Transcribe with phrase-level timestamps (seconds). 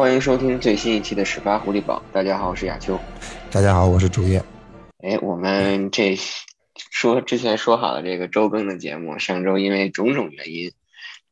[0.00, 2.02] 欢迎收听最新一期的始发狐狸堡。
[2.10, 2.98] 大家好，我是亚秋。
[3.50, 4.42] 大家好，我是竹叶。
[5.02, 6.16] 哎，我们这
[6.74, 10.72] 说之前说好的这个周更的节目，上周因为种种原因，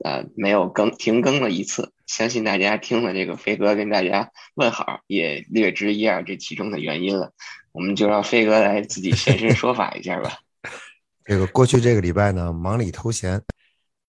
[0.04, 1.94] 呃，没有更停更了一次。
[2.06, 7.32] 相信大家听了这个飞哥跟大家问好，也略知一二这其中的原因了。
[7.72, 10.40] 我们就让飞哥来自己现身说法一下吧。
[11.24, 13.40] 这个过去这个礼拜呢，忙里偷闲，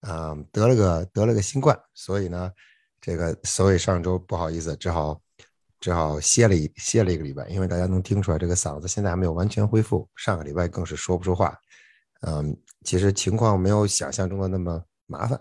[0.06, 2.52] 嗯，得了个得了个新冠，所以呢。
[3.02, 5.20] 这个所以上周不好意思，只好
[5.80, 10.08] 只好歇了一歇了一个礼拜，因为大家能听出来这个嗓子现在还没有完全恢复。
[10.16, 11.58] 上个礼拜更是说不出话，
[12.22, 15.40] 嗯，其实情况没有想象中的那么麻烦，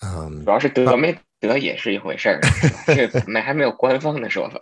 [0.00, 2.40] 嗯，主要是得没得也是一回事儿，
[2.86, 4.60] 这 没还没有官方的说法，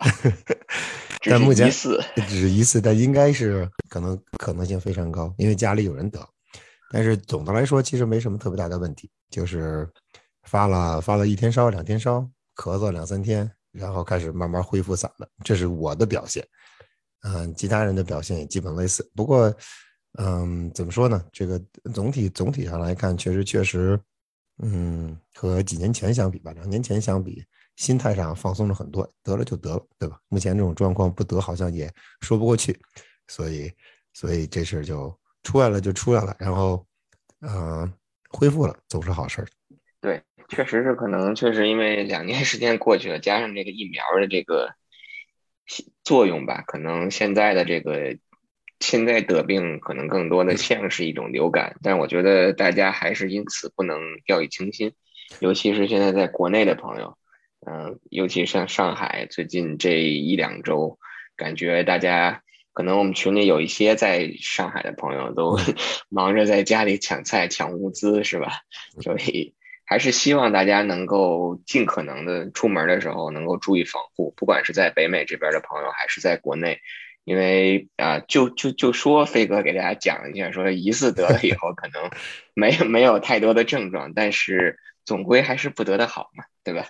[1.29, 6.19] 但目前疑似只是疑似，但应该是可能可能性非常高，因为家里有人得，
[6.91, 9.87] 但是总的来说其实没什么特别大的问题，就是。
[10.49, 16.43] 发了发了一天烧两天烧，咳嗽两三天，然后开始慢慢恢复嗓子，这是我的表现。
[17.21, 19.07] 嗯，其他人的表现也基本类似。
[19.15, 19.53] 不过，
[20.17, 21.23] 嗯，怎么说呢？
[21.31, 21.61] 这个
[21.93, 23.99] 总体总体上来看，确实确实，
[24.63, 29.07] 嗯，和几年前相比吧，两年前相比，心态上放松了很多。
[29.21, 30.19] 得了就得了，对吧？
[30.29, 32.75] 目前这种状况不得好像也说不过去，
[33.27, 33.71] 所以
[34.13, 36.83] 所以这事就出来了就出来了，然后
[37.41, 37.93] 嗯，
[38.31, 39.47] 恢复了总是好事儿。
[40.01, 40.21] 对。
[40.47, 44.71] 确实是可能，确实因为两年时间过去了，加上这个疫苗的这个
[46.03, 48.17] 作用吧，可能现在的这个
[48.79, 54.93] 现在得病可能更多的像是一种流感，但我觉得大家还是因此不能掉以轻心，
[55.39, 57.15] 尤其是现在在国内的朋友，
[57.67, 60.97] 嗯，尤其像上海最近这一两周，
[61.35, 62.41] 感觉大家
[62.73, 65.59] 可能我们群里有一些在上海的朋友都
[66.09, 68.51] 忙着在家里抢菜抢物资，是吧？
[69.03, 69.53] 所以。
[69.89, 76.79] 还是希望大家能够尽可能的出门的时候能够注意防护，不管是在北美这边的朋友，还是在国内，
[77.23, 82.07] 因为啊，就就就说飞哥给大家讲一下，说疑似得了以后可能
[82.53, 86.85] 没没有太多的症状，但是总归还是不得的好嘛，对吧？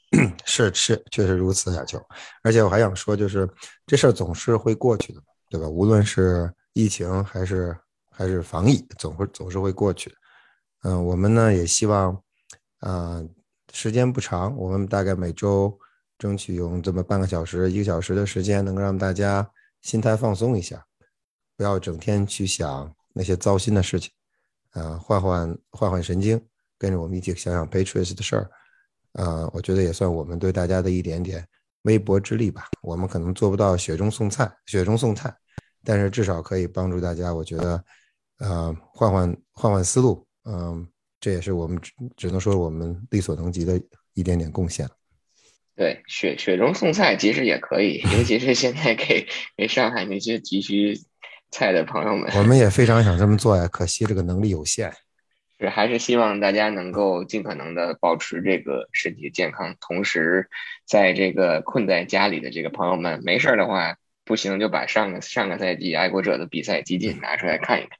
[0.46, 2.02] 是是，确实如此，小秋。
[2.42, 3.46] 而且我还想说，就是
[3.86, 5.20] 这事儿总是会过去的，
[5.50, 5.68] 对吧？
[5.68, 7.76] 无论是疫情还是
[8.10, 10.16] 还是防疫，总会总是会过去的。
[10.84, 12.18] 嗯，我们呢也希望。
[12.80, 13.22] 啊，
[13.72, 15.76] 时间不长，我们大概每周
[16.16, 19.48] 争取用这么半个小时、一个小时的时间，能够让大家
[19.82, 20.84] 心态放松一下，
[21.56, 24.10] 不要整天去想那些糟心的事情，
[24.70, 26.40] 啊，换换换换神经，
[26.78, 28.50] 跟着我们一起想想 Patriots 的事儿，
[29.14, 31.46] 啊，我觉得也算我们对大家的一点点
[31.82, 32.68] 微薄之力吧。
[32.82, 35.36] 我们可能做不到雪中送炭，雪中送炭，
[35.84, 37.34] 但是至少可以帮助大家。
[37.34, 37.84] 我觉得，
[38.38, 40.86] 呃，换换换换思路，嗯。
[41.20, 43.80] 这也是我们只只能说我们力所能及的
[44.14, 44.88] 一点点贡献。
[45.74, 51.00] 对，雪雪中送菜其实也可以，尤其是现在给给上海那些急需
[51.50, 52.30] 菜的朋友们。
[52.36, 54.92] 我们也非常想这么做呀，可惜这个能力有限。
[55.60, 60.48] 是，还是希望大家能够尽可能的保持这个身体健康，同时
[60.84, 63.96] 在这个困在家里的这个朋友们，没事儿的话。
[64.28, 67.98] 不行，就把上个上个赛季爱国者的比赛集锦拿出来看一看，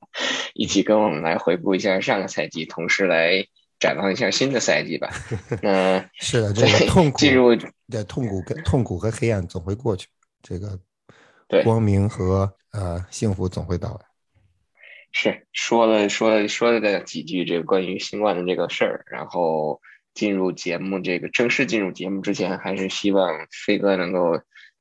[0.53, 3.47] 一起跟我们来回顾一下上个赛季，同时来
[3.81, 5.11] 展望一下新的赛季吧。
[5.65, 7.57] 嗯，是的，这个痛苦进入
[7.89, 10.07] 的痛苦跟痛苦和黑暗总会过去，
[10.43, 10.79] 这个
[11.49, 14.01] 对光明和呃幸福总会到来。
[15.11, 19.81] 是说了说了说了几句这个关于新冠的这个事儿，然后
[20.13, 24.39] 进入节目这个正式进入节目之前，还是希望飞哥能够。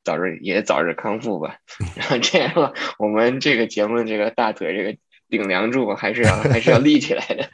[0.08, 1.58] 早日也早日康复吧，
[1.98, 4.98] 然后这样我们这个节目的这个大腿这个
[5.28, 7.50] 顶梁柱还是要还是要立起来的。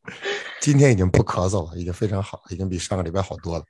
[0.60, 3.64] 今天已经不咳嗽了，已经非常好，已经比上个礼拜好多了。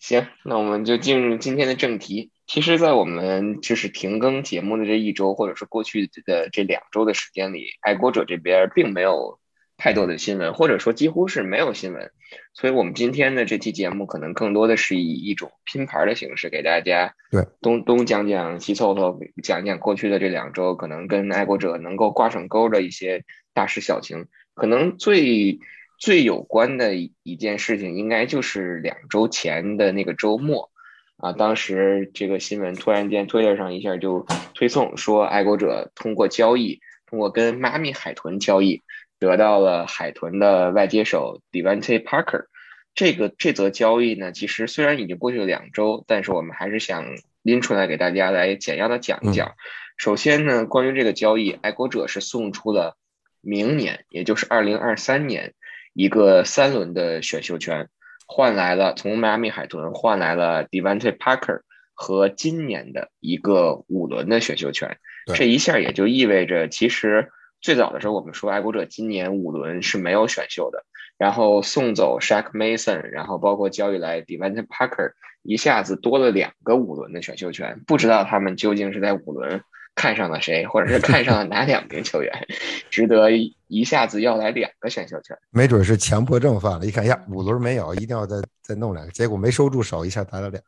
[0.00, 2.32] 行，那我们就进入今天的正题。
[2.48, 9.38] 其实，在我们就是停更节目的这一周，或者是过去的这两周的时间里，爱国者这边并没有。
[9.76, 12.10] 太多的新闻，或者说几乎是没有新闻，
[12.54, 24.26] 所以我们今天的这期节目可能更多的是以一种拼盘的形式给大家，对，东东讲讲西凑凑，讲讲过去的这两周可能跟爱国者能够挂上钩的一些大事小情。
[24.54, 25.58] 可能最
[25.98, 30.70] 最有关的一件事情，应该就是两周前的那个周末
[31.18, 38.82] 啊，当时这个新闻突然间推特上一下就推送说，爱国者通过交易，通过跟妈咪海豚交易。
[39.18, 42.46] 得到了海豚的外接手 Devante Parker，
[42.94, 47.04] 这个这则交易呢，其实虽然已经过去了两周，但是我们还是想
[47.42, 49.54] 拎出来给大家来简要的讲一讲。
[49.96, 52.96] 首先呢，关于这个交易，爱国者是送出了
[53.40, 55.54] 明年，也就是二零二三年
[55.94, 57.88] 一个三轮的选秀权，
[58.26, 61.60] 换来了从迈阿密海豚换来了 Devante Parker
[61.94, 64.98] 和今年的一个五轮的选秀权，
[65.34, 67.30] 这一下也就意味着，其实
[67.60, 70.84] 最早的时候我们说爱国者今年五轮是没有选秀的，
[71.18, 75.12] 然后送走 Shaq Mason，然后包括交易来 Devante Parker，
[75.42, 79.62] 一下子多了两个五轮的选秀权，不知道他们究竟是在五轮。
[79.98, 82.30] 看上了谁，或者是看上了哪两名球员，
[82.90, 83.30] 值得
[83.66, 85.34] 一下子要来两个选秀权？
[85.48, 90.62] 没准是强迫症犯了，一看呀，五轮没有，一定要再再弄两个，结果没收住手，一下打了两。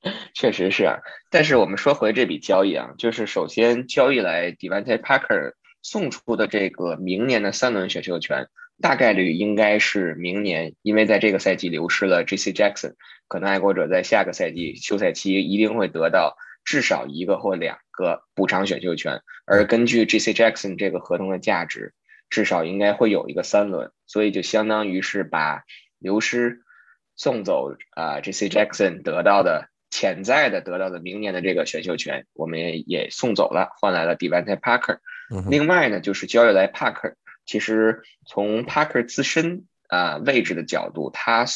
[0.32, 0.96] 确实是啊，
[1.30, 5.52] 但是我们说回这笔交易啊，就是首先交易来 Devante Parker
[5.86, 8.48] 送出的这个明年的三轮选秀权，
[8.82, 12.52] 大概率应该是明年，因为在这个赛季流失了 J.C.
[12.52, 12.94] Jackson，
[13.28, 16.36] 可能爱国者在下个赛季休赛期一定会得到。
[16.64, 20.34] 至少一个或两个补偿选秀权，而根据 J.C.
[20.34, 21.94] Jackson 这个合同的价值，
[22.28, 25.62] 至少应该会有一个三轮，所以就相当于是把
[26.00, 26.62] 流失
[27.14, 28.48] 送走啊，J.C.
[28.48, 34.98] Jackson 得到的潜在的得到的明年的这个选秀权，我们也也送走了，换来了 Devante Parker。
[35.50, 37.14] 另外呢，就是交易来 Parker，
[37.44, 41.46] 其实从 Parker 自身啊位置的角度，他。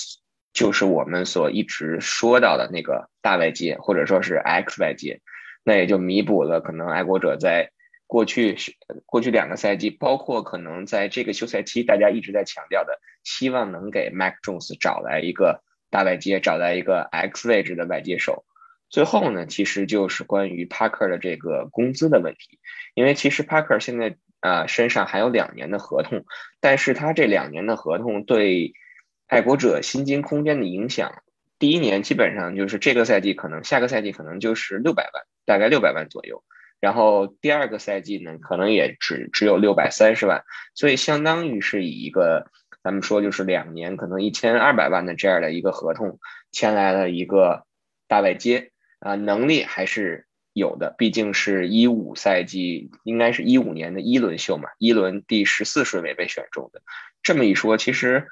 [0.52, 5.20] 就是我们所一直说到的那个大外接，或者说是 X 外接，
[5.62, 7.70] 那也就弥补了可能爱国者在
[8.08, 8.56] 过去
[9.06, 18.44] 过去两个赛季，包括可能在这个休赛期，大家一直在强调的，希望能给 Mac Jones 找来一个大外接，找来一个 X 位置的外接手。
[18.90, 22.58] 最后呢，其实就是关于 Parker 的这个工资的问题，
[22.94, 26.24] 因为其实 Parker 现在啊身上还有两年的合同，
[26.60, 28.74] 但是他这两年的合同对。
[29.32, 31.22] 爱国者薪金空间的影响，
[31.60, 36.42] 第一年基本上就是这个赛季，可能下个赛季可能就是六百万，大概六百万左右。
[36.80, 40.42] 然后第二个赛季呢，可能也只只有六百三十万，
[40.74, 42.50] 所以相当于是以一个
[42.82, 46.18] 咱们说就是两年可能一千二百万的这样的一个合同
[46.50, 47.66] 签来了一个
[48.08, 56.80] 大外接啊，能力还是有的，毕竟是一五赛季，应该是一五年的一轮秀嘛，一轮第十四顺位被选中的。
[57.22, 58.28] 这么一说，其实。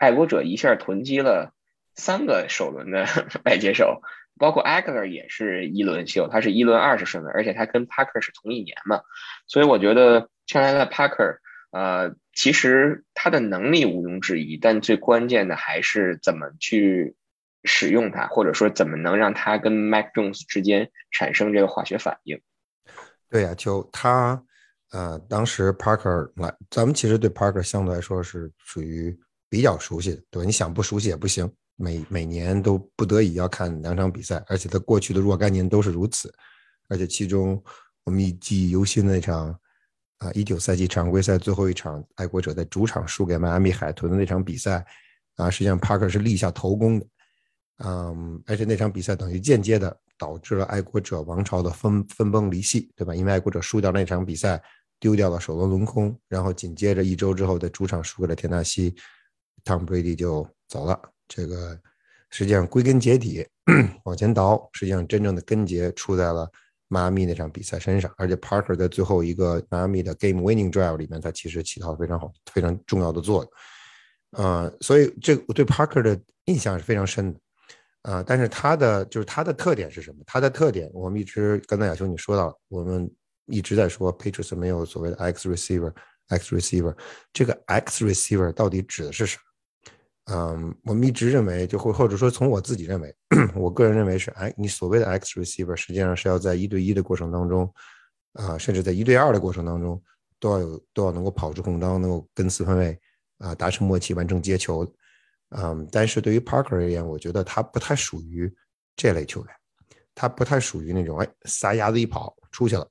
[0.00, 1.52] 爱国者一下囤积了
[1.96, 3.04] 三个首轮的
[3.44, 4.00] 外接手，
[4.38, 9.00] 包括 a g l e r 也是一轮秀，他是一轮二十顺位，而且他跟 Parker 是同一年嘛，
[9.48, 11.38] 所以我觉得签来了 Parker，
[11.72, 17.16] 呃，其实他的能力毋庸置疑，但最关键的还是怎么去
[17.64, 22.40] 使用它，或者说怎么能让他跟 Mac Jones 之间产生这个化学反应。
[23.30, 24.42] 对呀，就他，
[24.90, 29.18] 呃，当时 Parker 来，咱们其实对 Parker 相对来说是属于。
[29.50, 36.30] 比较熟悉的，对你想不熟悉也不行，每每年都不得已要看两场比赛，而且他过去的若干年都是如此，
[36.90, 37.58] 而且其中
[38.04, 39.58] 我们记忆犹新的那场
[40.18, 44.84] 啊，一九赛季常规赛最后一场，爱国者在主场输给迈阿密海豚的那场比赛
[45.36, 47.06] 啊，实际上帕克是立下头功的，
[47.84, 53.14] 嗯，而且那场比赛等于间接的导致了爱国者王朝的分分崩离析，对吧？
[53.14, 54.60] 因为爱国者输掉那场比赛，
[54.98, 58.94] 丢掉了首轮轮空，然后紧接着一周之后在主场输给了田纳西。
[59.64, 61.78] Tom Brady 就走了，这个
[62.30, 63.46] 实际上归根结底
[64.04, 66.50] 往前倒，实际上真正的根结出在了
[66.88, 68.10] 迈阿密那场比赛身上。
[68.16, 73.52] 而且 Parker 在最后一个迈阿密的 Game Winning Drive 里面，他其实起到了非常好、非常重要的作用。
[74.42, 77.38] 呃，所以这我对 Parker 的印象是非常深的。
[78.08, 80.18] 呃，但是他的就是他的特点是什么？
[80.24, 83.10] 他的特点，我们一直刚才亚兄你说到，我们
[83.44, 86.96] 一直在说 Patriots 没有所谓的 X Receiver，X Receiver，
[87.34, 89.42] 这个 X Receiver 到底指的是什么？
[90.34, 93.14] 嗯，我们一直认为，就或或者说从我自己认为，
[93.54, 97.70] 我个人认为是，哎，你所谓的 X receiver 实际上是要在一对一的过程当中，
[98.32, 100.02] 啊，甚至在一对二的过程当中，
[100.40, 102.98] 都要有都要能够跑出空当，能够跟四分卫
[103.36, 104.90] 啊达成默契，完成接球。
[105.50, 108.52] 嗯，但是对于 Parker 而言，我觉得他不太属于
[108.96, 109.54] 这类球员，
[110.14, 112.88] 他不太属于那种哎撒丫子一跑出去了，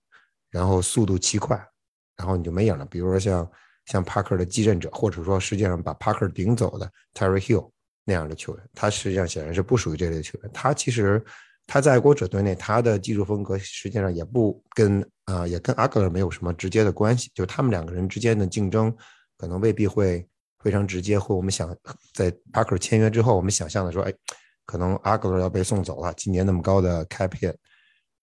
[0.50, 1.56] 然后速度奇快，
[2.16, 2.86] 然后你就没影了。
[2.86, 3.50] 比如说像。
[3.90, 7.72] 像帕克的继任者，或者说实际上把帕克顶走的 Terry Hill
[8.04, 10.52] 那样的球员，他实际上显然是不属于这类球员。
[10.54, 11.24] 他其实
[11.66, 17.32] 他在爱国者队内，他的技术风格实际上也不跟啊，也跟阿格尔没有什么直接的关系。
[17.34, 18.94] 就他们两个人之间的竞争，
[19.38, 20.28] 可能未必会
[20.68, 21.18] 非常直接。
[21.18, 21.74] 或我们想
[22.14, 24.14] 在帕克签约之后，我们想象的说，哎，
[24.66, 26.14] 可能阿格尔要被送走了。
[26.18, 27.56] 今年那么高的 cap hit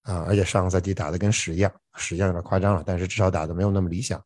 [0.02, 4.22] 啊，而且上个赛季打的跟屎一样，屎一样有点夸张了，但是至少打的没有那么理想。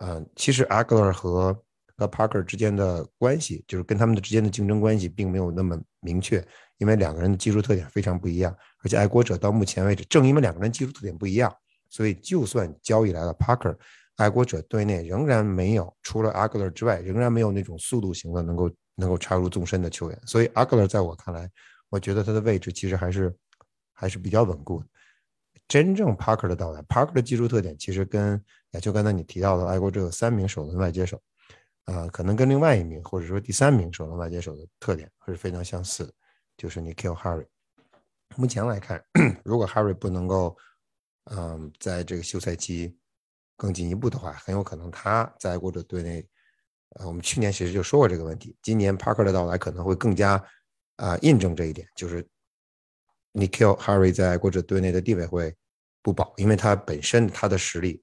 [0.00, 1.58] 嗯，其实 a g l e r 和
[1.96, 8.54] 和 Parker 之间的关系，就是跟他们的之间的竞争关系，并没有那么明确，因为两个人的技术特点非常不一样。
[8.84, 11.52] 而且爱国者到目前为止，正因为两个人技术特点不一样，
[11.90, 13.76] 所以就算交易来了 Parker，
[14.18, 20.20] 爱国者队内仍然没有除了 a g l e r 之外，仍然没有那种速度型的能够能够插入纵深的球员。
[20.26, 21.48] 所以阿格勒在我看来，
[21.88, 23.32] 我觉得他的位置其实还是
[23.94, 24.86] 还是比较稳固的。
[25.68, 31.20] 真正 Parker 的到来，Parker 的技术特点其实跟也就刚才你提到的爱国者有三名首轮外接手，
[31.84, 36.12] 啊，可能跟另外一名或者说第三名首轮外接手的特点是非常相似的，
[36.56, 37.46] 就是你 Kill Harry。
[38.34, 39.00] 目前来看，
[39.44, 40.56] 如果 Harry 不能够，
[41.30, 42.96] 嗯，在这个休赛期
[43.58, 46.26] 更进一步的话，很有可能他在爱国者队内，
[46.96, 50.42] 呃，我们去年其实就说过这个问题，今年 Parker 的到来可能会更加
[50.96, 52.26] 啊印证这一点，就是。
[53.30, 55.54] 你 kill Harry 在国者队内的地位会
[56.02, 58.02] 不保，因为他本身他的实力，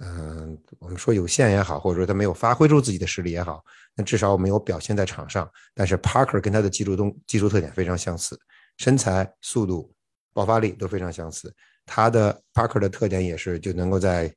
[0.00, 5.48] 嗯，我们说有限也好，或者说他没有发挥出自己的实力也好，那至少没有表现在场上。
[5.72, 8.38] 但是 Parker 跟他的技术动技术特点非常相似，
[8.76, 9.94] 身材、速度、
[10.34, 11.54] 爆发力都非常相似。
[11.86, 14.34] 他的 Parker 的特点也是就能够在，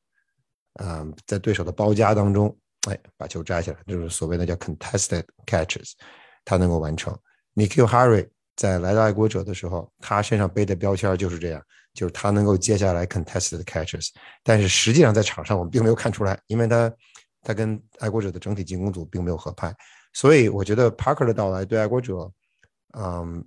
[0.78, 2.56] 嗯，在对手的包夹当中，
[2.90, 5.94] 哎，把球摘下来，就是所谓的叫 contested catches，
[6.44, 7.18] 他能够完成。
[7.54, 8.28] 你 kill Harry。
[8.56, 11.62] 在来到爱国者的时候，他身上背的标签就是这样，
[11.94, 14.10] 就是他能够接下来 contested catches，
[14.44, 16.92] 但是实际上在场上我们并没有看出来，因为他
[17.44, 19.72] 他跟爱国者的整体进攻组并没有合拍，
[20.12, 22.32] 所以我觉得 Parker 的到来对爱国者，
[22.98, 23.46] 嗯，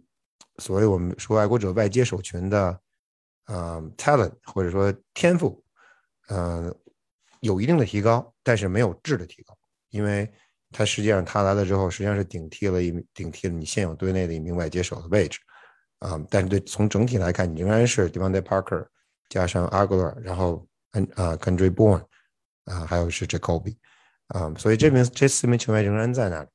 [0.58, 2.80] 所谓我们说爱国者外接手群的，
[3.46, 5.60] 嗯，talent 或者说天赋，
[6.28, 6.72] 嗯，
[7.40, 9.56] 有一定的提高，但是没有质的提高，
[9.90, 10.30] 因为。
[10.72, 15.40] 他实际上他来了之后，实际上是顶替了一顶替了你现有队内的一名外接手的位置，
[15.98, 18.86] 啊，但是对从整体来看，你仍然是 Devontae Parker
[19.28, 22.04] 加上 Aguilar，然后嗯啊 Kendrick Bourne
[22.66, 23.76] 啊，还有是 Jacoby
[24.28, 26.48] 啊，所以这名这四名球员仍然在那里，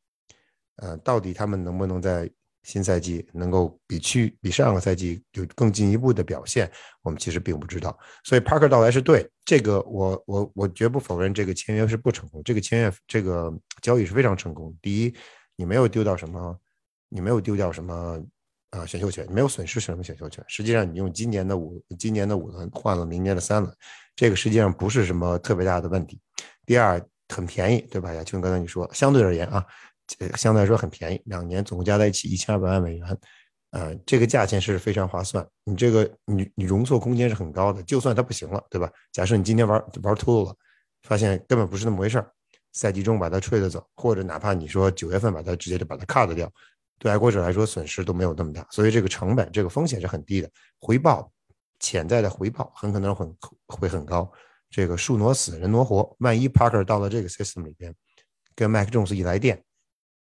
[0.77, 2.31] 呃，到底他们能不能在？
[2.65, 6.69] 新赛季能够比去比上个赛季有更进一步的表现，
[7.03, 7.97] 我们其实并不知道。
[8.23, 14.75] 所以 Parker 到来是对这个，我我我绝不否认这个签约是不成功，这个签约这个交易是非常成功。
[14.81, 15.15] 第一，
[15.55, 16.59] 你没有丢掉什么，
[17.07, 18.19] 你没有丢掉什么
[18.71, 20.43] 啊选秀权，没有损失什么选秀权。
[20.47, 23.71] 实际上，你用今年的五今年的五轮换了明年的三轮，
[24.15, 26.19] 这个实际上不是什么特别大的问题。
[26.65, 28.11] 第二，很便宜，对吧？
[28.13, 29.63] 亚青刚才你说，相对而言啊。
[30.35, 33.17] 相对来说很便宜，两年总共加在一起一千二百万美元，
[33.71, 35.45] 呃，这个价钱是非常划算。
[35.63, 38.89] 你这个你你容错空间是很高的，就算它不行了，对吧？
[39.11, 40.55] 假设你今天玩玩秃了，
[41.03, 42.31] 发现根本不是那么回事儿，
[42.73, 46.49] 赛季中把它吹着走，或者哪怕你说九月份把它直接就把它 cut 掉，
[46.99, 51.29] 对爱国者来说损失都没有那么大，所以这个成本这个风险是很低的，回报
[51.79, 53.35] 潜在的回报很可能很
[53.67, 54.31] 会很高。
[54.69, 57.93] 这个树挪死人挪活，万一 Parker 到了这个 system 里边，
[58.55, 59.61] 跟 Mac Jones 一来电。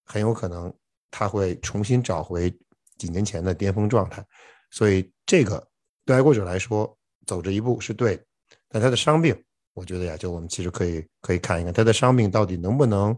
[0.04, 0.72] 很有可能
[1.10, 2.54] 他会重新找回
[2.96, 4.24] 几年前的巅峰状态，
[4.70, 5.66] 所以这个
[6.04, 6.96] 对爱国者来说
[7.26, 8.22] 走这一步是对。
[8.68, 9.36] 但他的伤病，
[9.72, 13.16] 我觉得呀，就我们其实可以可以看一看他的伤病到底能不能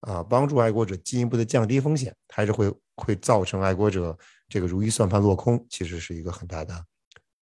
[0.00, 4.16] 啊帮助爱国者进一步的降低风险，还是会会造成爱国者
[4.48, 6.84] 这个如意算盘落空，其实是一个很大的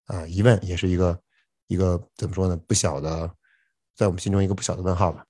[0.05, 1.19] 啊疑问，也是一个
[1.67, 2.57] 一个怎么说呢？
[2.67, 3.31] 不小的，
[3.95, 5.25] 在我们心中一个不小的问号吧。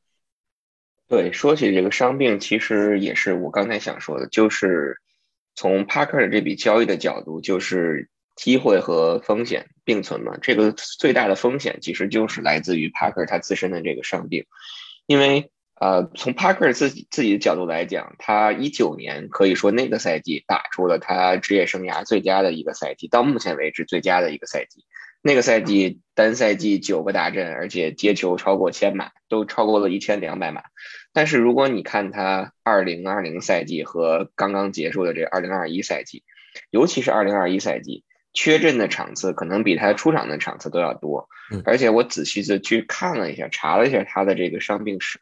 [1.07, 4.97] 对，说起这个伤病，其实也是我刚才想说的，就是
[5.53, 10.37] 从帕克的这笔交易的角度，就是机会和风险并存嘛。
[10.41, 14.45] 这个最大的风险其实就是来自于帕克他自身的这个伤病，
[15.05, 24.85] 因为呃，从帕克自己自己的角度来讲，他一九年可以说那个赛季打出了他职业生涯最佳的一个赛季，到目前为止最佳的一个赛季。
[25.25, 30.63] 那个赛季单赛季九个大阵，而且接球超过千码，都超过了一千两百码。
[31.13, 36.23] 但是如果你看他二零二零赛季和刚刚结束的这二零二一赛季，
[36.71, 38.03] 尤其是二零二一赛季，
[38.33, 41.29] 缺阵的场次可能比他出场的场次都要多。
[41.63, 45.19] 而且我仔细的去看了一下，查了一下他的这个伤病史，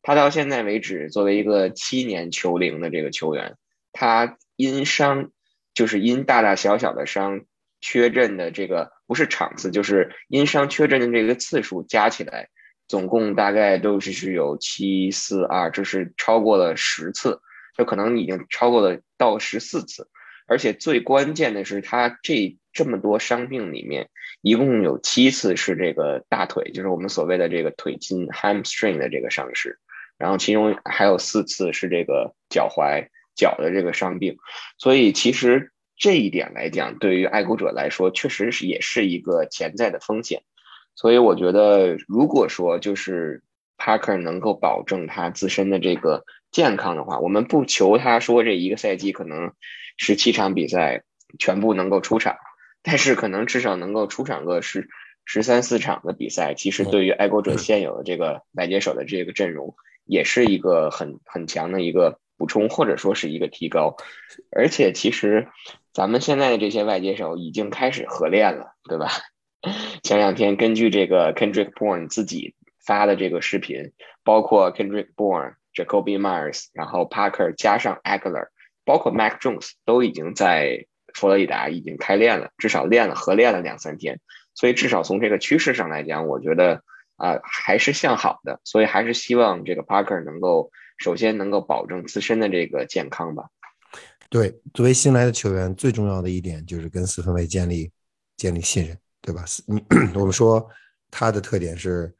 [0.00, 3.56] 他到现在为止作为一个七年球龄的这个球员，
[3.92, 5.32] 他因伤
[5.74, 7.40] 就是因大大小小的伤。
[7.82, 12.48] 缺阵的这个不是场次，就是因伤缺阵的这个次数加起来，
[12.86, 17.40] 总共大概都是是有七四二，这是超过了十次，
[17.76, 20.08] 就可能已经超过了到十四次。
[20.46, 24.08] 而且最关键的是，他这这么多伤病里面，
[24.42, 29.80] 一共有七次是这个大腿，就是我们所谓的这个腿筋 （hamstring） 的这个伤势，
[30.18, 34.36] 然后其中还有四次是这个脚踝脚的这个伤病，
[34.78, 35.72] 所以其实。
[36.00, 40.42] 这一点来讲，对于爱国者来说，确实是也是一个潜在的风险。
[40.96, 43.42] 所以我觉得，如果说就是
[43.76, 49.52] Parker 能够保证他自身的这个健康的话，我们不求他说这一个赛季可能
[49.98, 51.04] 十七场比赛
[51.38, 52.36] 全部能够出场，
[52.82, 54.88] 但是可能至少能够出场个十
[55.26, 59.74] 十三四场的比赛，其实对于爱国者现有的这个外接手的这个阵容，
[60.06, 63.98] 也是一个很很强的一个补充或者说是一个提高。
[64.50, 65.48] 而且其实
[65.92, 69.08] 咱们现在的这些外接手已经开始合练了，对吧？
[70.02, 73.92] 前两天根据这个 Kendrick Bourne 自己发的这个视频，
[74.24, 78.46] 包括 Kendrick Bourne、Jacoby Myers，然后 Parker 加上 Aguilar，
[78.86, 84.18] 包括 Mac Jones 都已经在佛罗里达已经开练了，至少练了合练了两三天。
[84.54, 86.82] 所以至少从这个趋势上来讲，我觉得
[87.16, 88.60] 啊还是向好的。
[88.64, 90.70] 所以还是希望这个 Parker 能够
[91.00, 93.50] 首先能够保证自身的这个健康吧。
[94.28, 97.90] 对，作为新来的球员，最重要的一点就是跟四分卫建立
[98.36, 98.96] 建立信任。
[99.22, 99.44] 对吧？
[99.66, 99.78] 你
[100.18, 100.66] 我们说
[101.10, 102.10] 他的特点是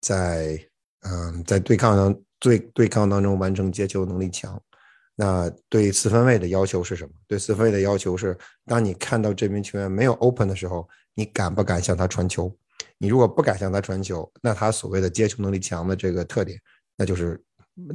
[0.00, 0.58] 在
[1.02, 4.60] 嗯，在对抗当对对抗当中完成接球能力强。
[5.14, 7.12] 那对四分卫的要求是什么？
[7.28, 12.52] 对四分卫的要求是，当你看到这名球员没有 open 的时候，你敢不敢向他传球？
[12.98, 16.60] 你如果不敢向他传球，那他所谓的接球能力强的这个特点，
[16.96, 17.40] 那就是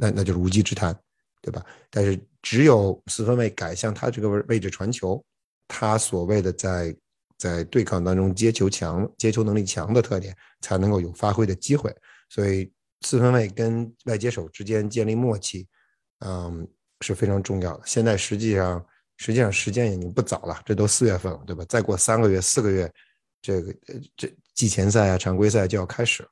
[0.00, 0.96] 那那就是无稽之谈，
[1.42, 1.64] 对吧？
[1.90, 5.22] 但是只有四分卫改向他这个位位置传球，
[5.68, 6.94] 他所谓的在。
[7.36, 11.94] 在对抗当中接球强、接球能力强的特点，才能够有发挥的机会。
[12.30, 12.72] 所以
[13.02, 15.66] 四分卫跟外接手之间建立默契，
[16.20, 16.66] 嗯，
[17.00, 17.82] 是非常重要的。
[17.84, 18.82] 现在实际上，
[19.18, 21.64] 实际上时间已经不早了，这都四月份了，对吧？
[21.68, 22.90] 再过三个月、四个月，
[23.42, 23.74] 这个
[24.16, 26.28] 这季前赛啊、常规赛就要开始了。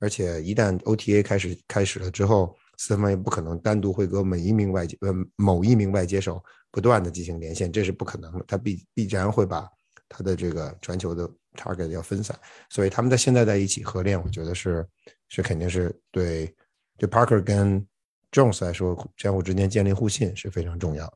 [0.00, 8.44] 而且一旦 OTA 开始开始了之后，四分卫不可能单独会跟每一名外接呃某一名外接手不断的进行连线，这是不可能的。
[8.48, 9.68] 他必必然会把。
[10.14, 14.86] 他的这个传球的 target 要分散，所以他们在现在在一起合练，我觉得是
[15.30, 16.54] 是肯定是对
[16.98, 17.82] 对 Parker 跟
[18.30, 21.10] Jones 来说，相互之间建立互信是非常重要。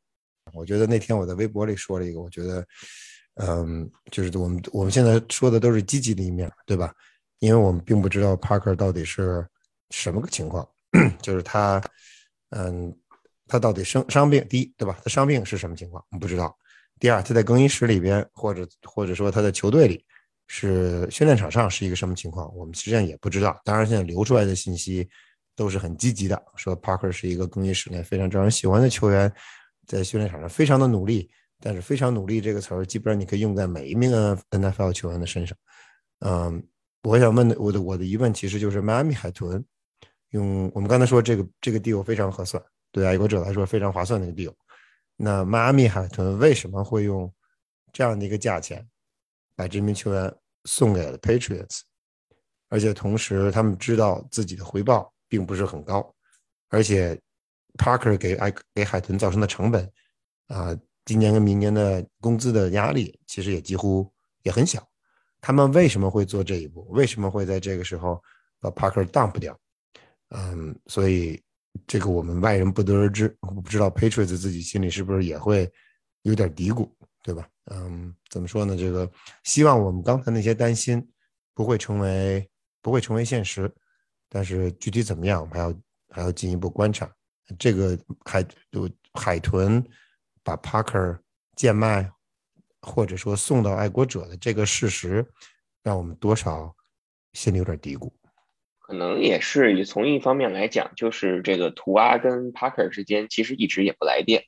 [0.55, 2.67] 我觉得那天我在微博里说了一个，我觉得，
[3.35, 6.91] 嗯，就是我们我们现在说的都是积极的一面，对吧？
[7.41, 9.47] 因为我们并不知道 Parker 到底是
[9.91, 10.67] 什么个情况，
[11.23, 11.83] 就是他，
[12.51, 12.95] 嗯，
[13.47, 14.99] 他到底生伤病，第一，对吧？
[15.03, 16.57] 他伤病是什么情况，我们不知道。
[16.99, 20.05] 第二，他在更衣室里边，或者或者说他在球队里，
[20.47, 23.61] 是训练场上是一个什么情况，我们实际上也不知道。
[23.65, 25.09] 当然，现在流出来的信息
[25.55, 29.33] 都是很积极的，说 Parker 是一个更衣室内非常招人喜欢的球员，
[29.87, 31.31] 在训练场上非常的努力。
[31.59, 34.13] 但是“非常努力”这个词儿，基本上你可以用在每一名
[34.51, 35.57] NFL 球员的身上。
[36.21, 36.63] 嗯，
[37.03, 39.65] 我想问的，我的我的疑问其实就是迈阿密海豚
[40.31, 44.55] 用我们刚才说这个这个 deal 非常合算，对爱国者来说非常划算的一个 deal。
[45.17, 47.33] 那迈阿密海豚为什么会用
[47.93, 48.87] 这样的一个价钱
[49.55, 50.35] 把这名球员
[50.65, 51.81] 送给了 Patriots？
[52.69, 56.15] 而且同时他们知道自己的回报并不是很高，
[56.69, 57.19] 而且
[57.79, 59.91] Parker 给爱给海豚造成的成本
[60.49, 64.13] 啊，今年跟明年的工资的压力其实也几乎
[64.43, 64.87] 也很小。
[65.41, 66.85] 他们为什么会做这一步？
[66.91, 68.21] 为什么会在这个时候
[68.59, 69.57] 把 Parker dump 掉？
[70.31, 71.41] 嗯，所以。
[71.87, 75.71] 这个我们外人不得而知，我不知道 Patriots 自己心里是不是也会
[76.23, 76.91] 有点嘀咕，
[77.23, 77.47] 对吧？
[77.67, 78.75] 嗯，怎么说呢？
[78.75, 79.09] 这个
[79.45, 81.07] 希望我们刚才那些担心
[81.53, 82.49] 不会成为
[82.81, 83.71] 不会成为现实，
[84.27, 85.75] 但是具体怎么样，我们还要
[86.09, 87.15] 还要进一步观察。
[87.59, 89.87] 这个海就海豚
[90.43, 91.19] 把 Parker
[91.57, 92.11] 贱卖，
[92.81, 95.31] 或者说送到爱国者的这个事实，
[95.83, 96.75] 让我们多少
[97.35, 98.11] 心里有点嘀咕。
[98.87, 104.45] 可能也是从一方面来讲，就是这个图阿跟帕克之间其实一直也不来电，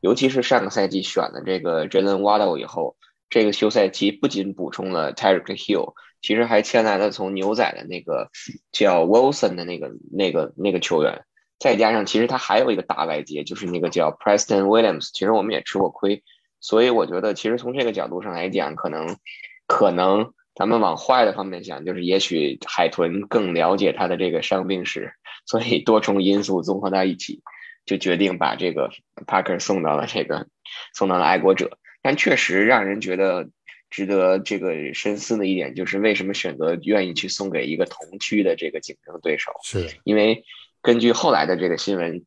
[0.00, 2.96] 尤其是上个赛季选了这个 Jalen Waddle 以后，
[3.28, 5.92] 这个休赛期不仅补充了 Tyreek Hill，
[6.22, 8.30] 其实还签来了从牛仔的那个
[8.72, 11.22] 叫 Wilson 的那个那个那个球员，
[11.58, 16.22] 再加上其实他还有一个大外接，就是那个叫 Preston Williams，其实我们也吃过亏，
[16.58, 19.18] 所以我觉得其实从这个角度上来讲，可能
[19.66, 20.32] 可能。
[20.54, 25.12] 咱们往坏的方面想，就是也许海豚更了解他的这个伤病史，
[25.46, 27.42] 所以多重因素综合在一起，
[27.84, 28.90] 就决定把这个
[29.26, 30.46] Parker 送到了这个
[30.94, 31.78] 送到了爱国者。
[32.02, 33.48] 但确实让人觉得
[33.90, 39.52] 值得这个深思的一点，就是为什么选择愿意去送给一个同区的这个竞争对手？
[39.64, 40.44] 是因为
[40.82, 42.22] 根据后来的这个新闻，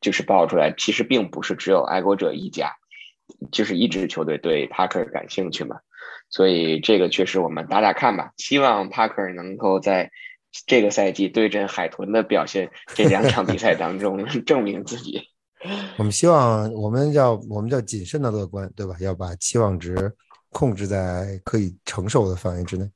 [0.00, 2.72] 就是爆出来，其实并不是只有爱国者一家，
[3.52, 5.76] 就是一支球队对 Parker 感兴趣嘛。
[6.30, 10.10] 所以这个确实我们打打看吧，希望帕克能够在
[10.66, 15.20] 这个赛季对阵海豚的表现这两场比赛当中 证明自己。
[15.98, 18.94] 我们希望我们要我们叫谨慎的乐观，对吧？
[19.00, 20.14] 要把期望值
[20.50, 22.88] 控制在可以承受的范围之内。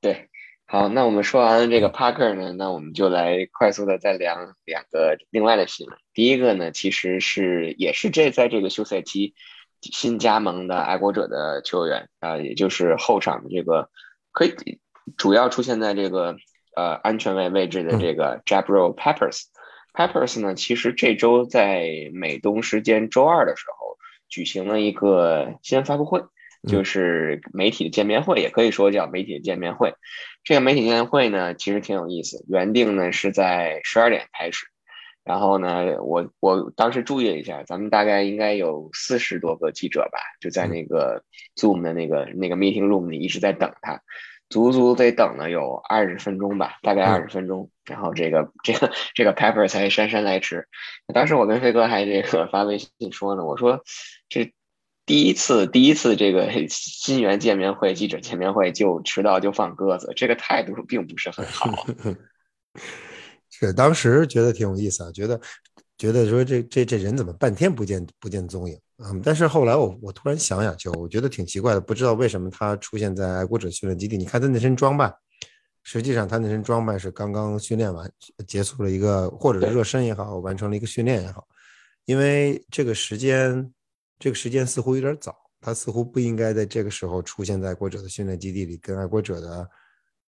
[0.00, 0.28] 对，
[0.64, 5.96] 好，那我们说完了这个帕克呢，那我们就来快速的再聊两个另外的新闻。
[6.14, 9.34] 第一个呢，其实是也是这在这个休赛期。
[9.92, 13.90] 新加盟的爱国者的球员啊，也就是后场的这个
[14.32, 14.54] 可以
[15.16, 16.36] 主要出现在这个
[16.74, 26.22] 呃安全位位置的这个 Jabril Peppers，Peppers 呢，其实这周在美东时间周二的时候举行了一个新闻发布会，
[26.66, 29.94] 就是媒体的见面会，也可以说叫媒体的见面会。
[30.42, 34.66] 这个媒体见面会呢，其实挺有意思，原定呢是在十二点开始。
[35.24, 41.24] 然后呢，我我当时注意了一下，咱们大概应该有四十多个记者吧，就在那个
[41.56, 44.02] Zoom 的那个那个 meeting room 里一直在等他，
[44.50, 47.70] 足足得等了有二十分钟吧，大概二十分钟。
[47.86, 50.68] 然后这个这个这个 Pepper 才姗姗来迟。
[51.12, 53.82] 当时我跟飞哥还这个发微信说呢，我说
[54.28, 54.52] 这
[55.06, 61.86] 第一次第一次这个 新源见面会记者见面会就迟到就放鸽子，这个态度并不是很好。
[63.66, 65.40] 是当时觉得挺有意思啊，觉得
[65.96, 74.16] 觉得说这这这人怎么半天不见不见踪影嗯，但是后来我我突然想想，就我觉得挺奇怪的，不知道为什么他出现在爱国者训练基地。
[74.16, 75.12] 你看他那身装扮，
[75.82, 78.08] 实际上他那身装扮是刚刚训练完，
[78.46, 81.44] 结束了一个或者是热身也好，完成了一个训练也好。
[82.04, 83.72] 因为这个时间
[84.18, 89.68] 这个时间似乎有点早，他似乎不应该在这个时候出现在爱国者的训练基地里，跟爱国者的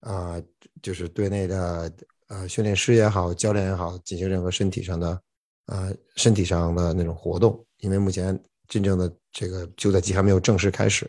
[0.00, 0.42] 啊
[0.82, 1.92] 就是队内的。
[2.28, 5.20] 呃，训练师也好，教练也好，进行任何身体上的，
[5.66, 11.08] 呃，身体上的那种活动，因为目前真正的这个休赛期还没有正式开始，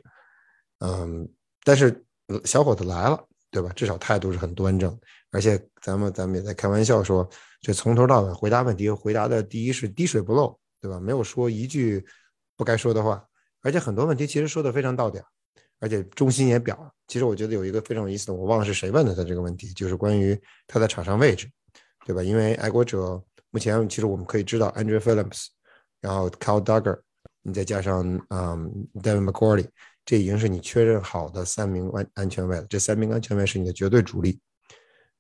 [0.80, 1.28] 嗯，
[1.64, 2.06] 但是
[2.46, 3.72] 小伙子来了，对吧？
[3.76, 4.96] 至少态度是很端正，
[5.32, 7.28] 而且咱们咱们也在开玩笑说，
[7.62, 11.00] 这从头到尾回答问题，回答的第一是滴水不漏，对吧？
[11.00, 12.06] 没有说一句
[12.56, 13.26] 不该说的话，
[13.64, 15.24] 而且很多问题其实说的非常到点。
[15.80, 21.50] 而且中心也表，其实我觉得有一个非常有意思的，我忘了是谁问的他这个问题，就是关于他的场上位置，
[22.06, 22.24] 对吧？
[22.24, 25.48] 因为爱国者目前其实我们可以知道，Andrew Phillips，
[26.02, 27.00] 然后 Cal Duggar，
[27.44, 29.68] 你再加上嗯 Devin McCourty，
[30.06, 32.66] 这已经是你确认好的三名安安全位了。
[32.70, 34.40] 这三名安全位是你的绝对主力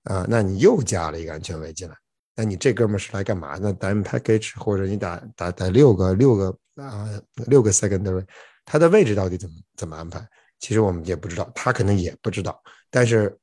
[0.03, 1.95] 啊，那你又加了一个安全位进来，
[2.35, 7.09] 那你这哥们是来干嘛呢？Diamond Package，或者你打打打六个六个啊
[7.47, 8.25] 六个 Secondary，
[8.65, 10.27] 他的位置到底怎么怎么安排？
[10.59, 12.61] 其实我们也不知道，他可能也不知道。
[12.89, 13.37] 但是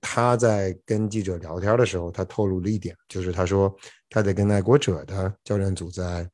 [0.00, 3.74] 他在跟记者聊天的时候，他透露了一点，就是他说
[4.08, 6.28] 他在跟爱国者的教练组在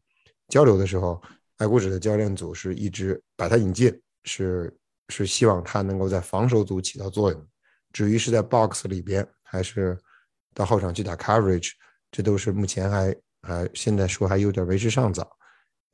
[0.48, 1.20] 交流的时候，
[1.56, 4.72] 爱国者的教练组是一直把他引进，是
[5.08, 7.48] 是希望他能够在防守组起到作用。
[7.92, 9.98] 至于是在 box 里边，还是
[10.52, 11.70] 到后场去打 coverage，
[12.10, 15.28] 这都是目前还还现在说还有点为时尚早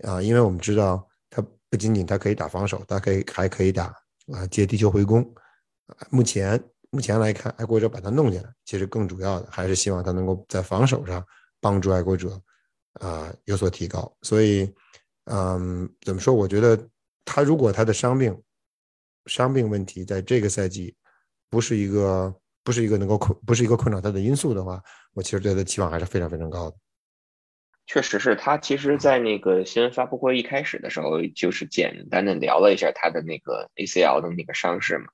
[0.05, 3.95] 啊，因为我们知道他不仅仅他可以打防守，他可以还可以打。
[4.33, 5.29] 啊，接地球回攻，
[6.11, 11.25] 目前目前来看，爱国者把他弄进来，其实更主要的还是希望他能够在防守上
[11.61, 12.41] 帮助爱国者
[12.95, 14.13] 啊有所提高。
[14.23, 14.73] 所以，
[15.25, 16.35] 嗯，怎么说？
[16.35, 16.89] 我觉得
[17.25, 18.41] 他如果他的伤病
[19.27, 20.95] 伤病问题在这个赛季
[21.49, 24.83] 不是一个不是一个能够困不是一个困扰他的因素的话，
[25.15, 26.77] 我其实对他的期望还是非常非常高的。
[27.93, 35.07] 确实是他，其实，在那个新闻发布会一开始的时候，就是简单的聊了一下他的那个 ACL 的那个伤势嘛。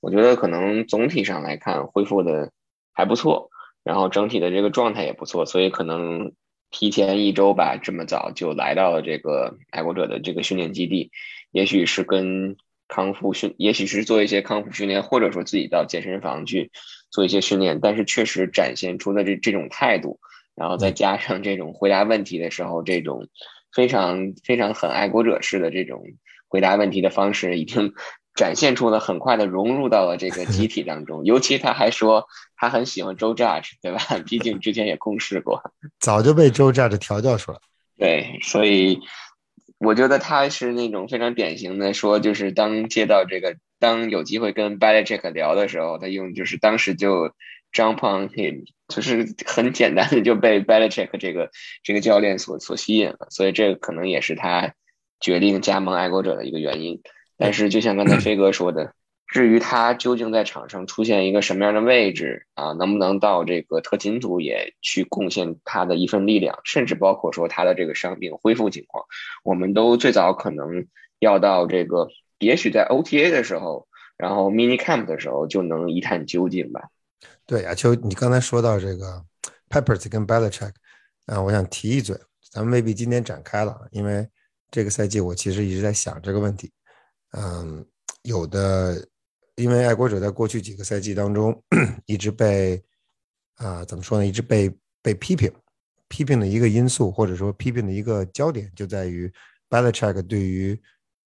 [0.00, 2.52] 我觉得可能总体上来看恢复的
[2.92, 3.50] 还不错，
[3.82, 6.30] 然后整体的这个状态也不错，所以可能
[6.70, 11.10] 提前一周吧，这么早就来到了这个爱国者的这个训练基地，
[11.50, 12.56] 也许是跟
[12.86, 16.70] 康复训，也许是做一些康复训练，或者说自己到健身房去
[17.10, 20.20] 做一些训练，但是确实展现出的这这种态度。
[20.54, 23.28] 然后再加上这种回答问题的时候，这种
[23.72, 26.02] 非常非常很爱国者式的这种
[26.48, 27.94] 回答问题的方式，已经
[28.36, 31.24] 展现出了很快的融入到了这个集体当中。
[31.24, 33.98] 尤其他还说他很喜欢周 Judge，对吧？
[34.28, 35.62] 毕竟之前也共事过，
[35.98, 37.58] 早就被周 Judge 调教出来。
[37.96, 39.00] 对，所以
[39.78, 47.32] 我觉得他是那种非常典型的，说就是当接到这个，当有机会跟 Belichick 聊的时候，他用就是当时就。
[47.72, 51.50] Jump on him，就是很简单的就被 Belichick 这个
[51.82, 54.74] 这个教练所所吸引了，所以这个可能也是他
[55.20, 57.00] 决定加盟爱国者的一个原因。
[57.38, 58.94] 但是就像刚才飞哥说的，
[59.26, 69.06] 至于他究竟在场上出现一个什么样的位置啊，能不能到这个特勤组也去贡献他的一份力量，甚至包括说他的这个伤病恢复情况，
[69.42, 70.86] 我们都最早可能
[71.18, 72.08] 要到这个，
[72.38, 76.90] 也许在 OTA 的时候，然后 Mini Camp 的时候就能一探究竟吧。
[77.52, 79.22] 对亚秋，你刚才说到这个
[79.68, 80.72] Peppers 跟 Belichick，
[81.26, 82.18] 啊，我想提一嘴，
[82.50, 84.26] 咱们未必今天展开了，因为
[84.70, 86.72] 这个赛季我其实一直在想这个问题。
[87.32, 87.84] 嗯，
[88.22, 89.06] 有的，
[89.56, 91.62] 因为爱国者在过去几个赛季当中
[92.06, 92.82] 一直被
[93.56, 95.52] 啊，怎么说呢，一直被被批评，
[96.08, 99.30] 批评的一个因素或者说批评的一个焦点就在于
[99.68, 100.80] Belichick 对于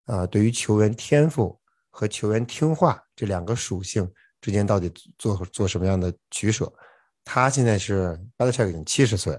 [0.04, 4.08] 啊对于球员天赋和球员听话这两个属性。
[4.42, 6.70] 之间到底做做什么样的取舍？
[7.24, 9.38] 他现在是 Belichick 已经七十岁，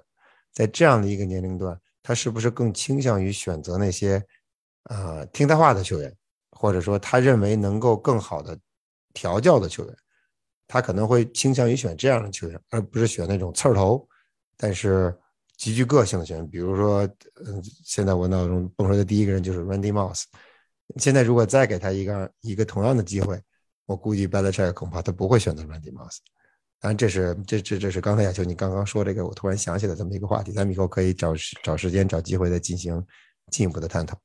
[0.52, 4.26] 在这样的一个年龄段，他是不是更倾向于选择那些
[4.86, 6.12] 啊听他话的球员，
[6.52, 8.58] 或者说他认为能够更好的
[9.14, 9.96] 调教的球员？
[10.66, 14.08] 他可能会倾向于选这样的球员，而不是选那种刺儿头，
[14.58, 15.16] 但是
[15.58, 16.48] 极具个性的球员。
[16.50, 17.06] 比如说，
[17.46, 20.24] 嗯，现在我脑中蹦出来的第一个人就是 Randy Moss。
[20.98, 23.40] 现在如果再给他一个一个同样的机会，
[23.86, 26.18] 我估计 Belichick 恐怕他不会选择 Randy Moss。
[26.80, 33.02] 当然，这是这这这是刚才亚秋你刚刚说这个，我突然想起来这么一个话题，咱们以后可以找找时间找机会再进行
[33.52, 34.18] 进一步的探讨。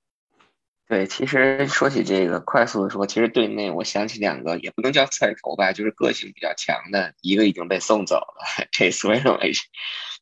[0.88, 9.52] 对，其实说起这个，快速的说，其实队内我想起两个，也不能叫菜头吧，就是个性比较强的，一个已经被送走了，Chase w i l l i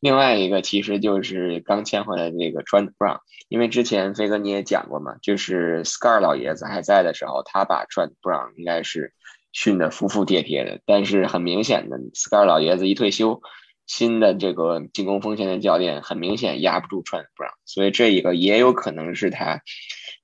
[0.00, 9.14] 另外一个其实就是刚签回来的这个 Trent Brown，因为之前飞哥你也讲过嘛，就是 Scar 老爷子还在的时候，他把 Trent Brown 应该是
[9.56, 13.40] 训得服服帖帖的，但是很明显的，Scar 老爷子一退休，
[13.86, 19.62] 新的这个进攻锋线的教练很明显压不住 Trent Brown，所以这一个也有可能是他。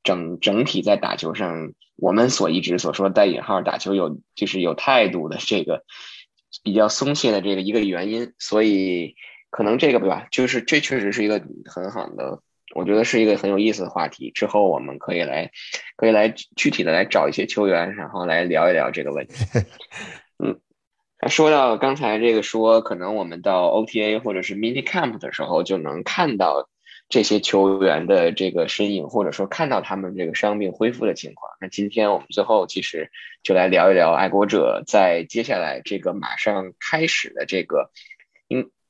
[0.05, 5.85] 整整体在打球上，我们所一直所说带引号打球有就是有态度的这个
[6.65, 9.15] 比较松懈的这个一个原因，所以
[9.49, 10.27] 可能这个吧？
[10.33, 12.43] 就是这确实是一个很好的，
[12.75, 14.31] 我觉得是一个很有意思的话题。
[14.31, 15.51] 之后我们可以来
[15.97, 19.35] 可以来具体的来找一些球员，然后来聊一聊这个问题。
[20.43, 20.61] 嗯，
[21.29, 26.69] 说到刚才这个说，可能我们到 OTA 或者是 Mini Camp 的时候就能看到。
[27.09, 33.11] 这些球员的这个身影，或者说看到他们这个伤病恢复的情况，那今天我们最后其实
[33.43, 38.22] 就来聊一聊爱国者在接下来这个马上开始的这个，嗯，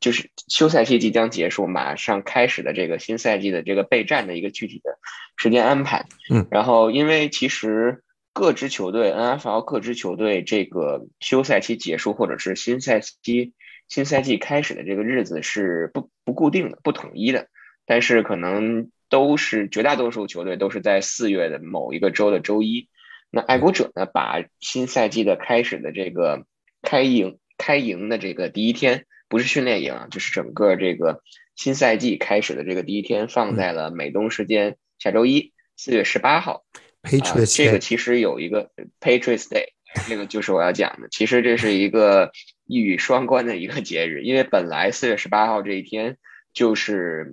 [0.03, 4.99] 就是休赛期即将结束，马上开始的这个新赛季的这个备战的一个具体的
[5.37, 6.07] 时间安排。
[6.29, 8.03] 嗯，然后因为其实
[8.35, 13.53] 各支球队 NFL 各支球队这个休赛期结束或者是新赛期
[13.89, 17.47] 新赛季开始的这个日子是不不固定的、不统一的。
[17.87, 22.89] 但是可能都是绝大多数球队都是在四月的某一个周的周一。
[23.31, 26.45] 那爱国者呢，把新赛季的开始的这个
[26.83, 31.23] 开营开营的这个第一天，不是训练营啊，就是整个这个
[31.57, 36.65] 新赛季开始的这个第一天，放在了美东时间下周一四月十八号。
[37.03, 39.69] Patriots 这个其实有一个 Patriots Day，
[40.07, 41.09] 这个就是我要讲的。
[41.11, 42.31] 其实这是一个
[42.67, 46.19] 一语双关的一个节日，因为本来四月十八号这一天
[46.53, 47.33] 就是。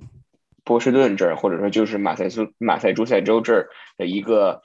[0.66, 4.62] 波士顿这儿，或者说就是马赛苏马赛诸塞州这儿的一个，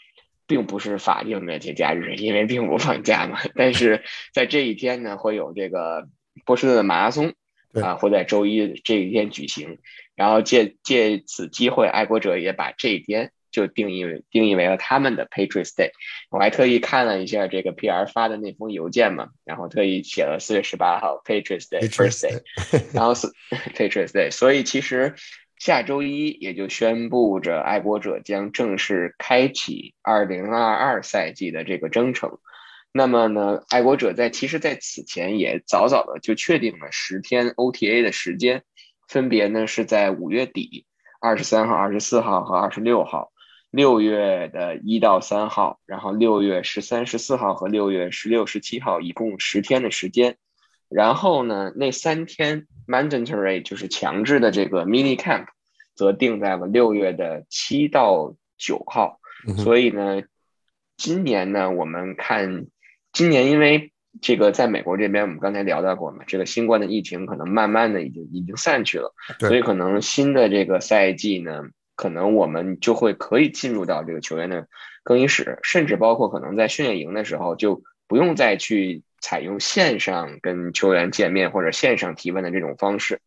[0.46, 3.38] 并不是法定的节假日，因为并不放假嘛。
[3.54, 4.02] 但是
[4.34, 6.06] 在这一天呢，会有这个
[6.44, 7.34] 波士顿的马拉松
[7.72, 9.78] 啊，会在周一这一天举行。
[10.14, 15.90] 然后借借此机会，爱国者也把这一天就定义为定义为了他们的 Patriots Day。
[16.30, 22.42] 我还特意看了一下这个 PR 发的那封邮件嘛，然后特意写了四月十八号 Patriots Day First Day，
[22.94, 23.26] 然后是
[23.74, 24.30] Patriots Day。
[24.30, 25.14] 所以其实。
[25.56, 32.38] 下周一也就宣布着，爱国者将正式开启二零二二赛季的这个征程。
[32.96, 38.62] 那么呢，爱国者在其实在此前也早早的就确定了十天 OTA 的时间，
[39.08, 40.86] 分别呢是在五月底
[41.20, 43.32] 二十三号、二十四号和二十六号，
[43.72, 50.36] 六月的一到三号，然后六月十三、十四号和六月十六、十七号，一共十天的时间。
[50.88, 55.46] 然后呢，那三天 mandatory 就是强制的这个 mini camp，
[55.96, 59.18] 则定在了六月的七到九号。
[59.56, 60.22] 所以呢，
[60.96, 62.66] 今年呢，我们看
[63.14, 71.62] 今年因为这个在美国这边，我们刚才聊到过嘛，这个新冠的疫情可能慢慢的已经已经散去了，所以可能新的这个赛季呢，
[71.96, 74.68] 可能我们就会可以进入到这个球员的
[75.02, 79.02] 更衣室，甚至包括可能在训练营的时候就不用再去。
[79.20, 83.22] 采用线上跟球员见面或者线上提问的这种方式，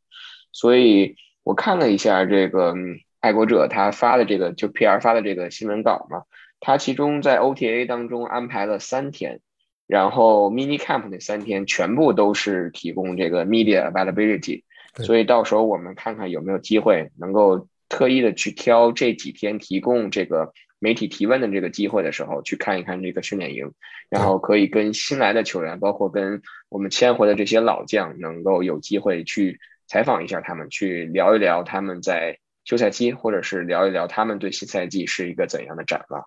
[0.52, 2.76] 所以我看了一下这个
[3.20, 6.22] 爱国者他发的这个就 PR 发的这个新闻稿嘛，
[6.60, 9.40] 他其中在 OTA 当中安排了三天，
[9.88, 14.64] 然后 Mini Camp 那三天全部都是提供这个 Media Availability，
[14.98, 20.54] 所以到时候我们看看有没有机会能够特意的去挑这几天提供这个。
[20.80, 23.74] 媒体提问的这个机会的时候，去看一看这个训练营，
[24.12, 36.24] 然后可以跟新来的球员，包括跟我们签回的这些老将，能够有机会去采访一下他们，去聊一聊他们在休赛期，或者是聊一聊他们对新赛季是一个怎样的展望。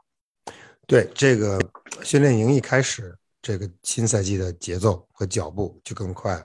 [0.88, 1.57] 对这个
[2.03, 6.44] 训练营一开始，这个新赛季的节奏和脚步就更快了。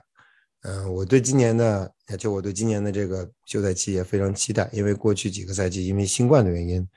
[0.62, 6.88] 嗯，我对今年的，也就我对今年的这个休赛期也非常期待，因为过去几个赛季因为新冠的原因。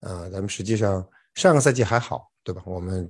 [0.00, 2.60] 啊，咱们实际上上个赛季还好，对吧？
[2.66, 3.08] 我们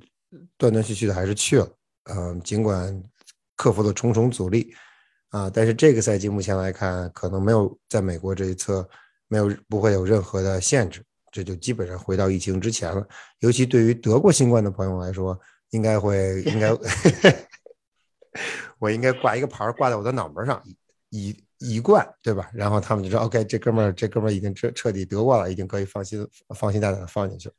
[0.59, 1.66] 断断续续的还是去了，
[2.11, 3.03] 嗯，尽管
[3.57, 4.75] 克服了重重阻力，
[5.31, 8.87] 啊，但是这个赛季目前来看，可能没有在美国这一侧
[9.29, 13.03] 没有不会有任何的限制，这就基本上回到疫情之前了。
[13.38, 15.38] 尤其对于得过新冠的朋友来说，
[15.73, 16.71] 应该会应该，
[18.81, 20.63] 我应该挂一个牌挂在我的脑门上，
[21.11, 22.49] 一一贯对吧？
[22.55, 27.55] 然后他们就说 OK，这哥们儿这哥们儿已经彻彻底得过了，已经可以放心放心大胆的放进去了。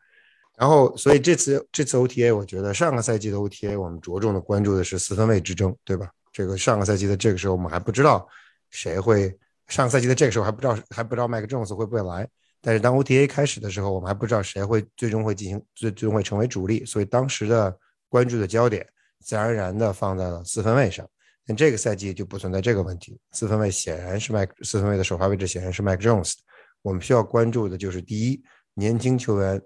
[0.58, 6.10] 然后，所以这次这次 OTA，我觉得上个赛季的 OTA，我们着重的关注的是四分卫之争，对吧？
[6.32, 8.28] 这个上个赛季的这个时候，我们还不知道
[8.70, 9.38] 谁会。
[9.68, 12.28] 上个赛季的这个时候还不知道还不知道麦克琼斯会不会来，
[12.62, 17.76] 但是当 OTA 开始的时候，我们还不知道谁会最终会进行最最终会成为主力，所以当时的
[18.14, 18.88] 关注的焦点
[19.22, 21.04] 自然而然的放在了四分卫上。
[21.48, 26.38] 但这个赛季就不存在这个问题，四分卫显然是麦四分卫的首发位置显然是麦克琼斯。
[26.84, 28.40] 我们需要关注的就是第一，
[28.76, 29.60] 年轻球员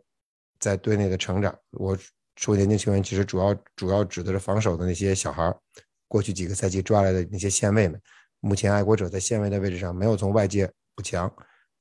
[0.62, 1.54] 在队内的成长。
[1.72, 1.98] 我
[2.38, 5.60] 说年轻球员，其实主要主要指的是防守的那些小孩儿。
[6.08, 8.02] 过去几个赛季抓来的那些线位们，
[8.40, 11.30] 目前爱国者在线位的位置上没有从外界补强，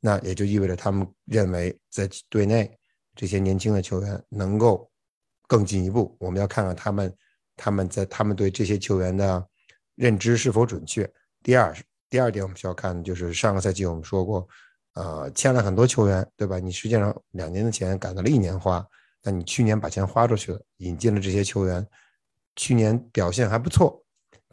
[0.00, 2.76] 那也就意味着他们认为在队内
[3.14, 4.90] 这些年轻的球员能够
[5.46, 6.16] 更进一步。
[6.18, 7.14] 我们要看看他们
[7.56, 9.46] 他们在他们对这些球员的
[9.94, 11.11] 认知是否准确。
[11.42, 11.74] 第二，
[12.11, 14.46] 第二点我们需要看的就是上个赛季我们说过，
[14.94, 16.59] 呃，签了很多球员，对吧？
[16.59, 18.85] 你实际上两年的钱赶到了一年花，
[19.22, 21.87] 但你去年把钱花出去了，引进了这些球员，
[22.56, 24.02] 去年表现还不错。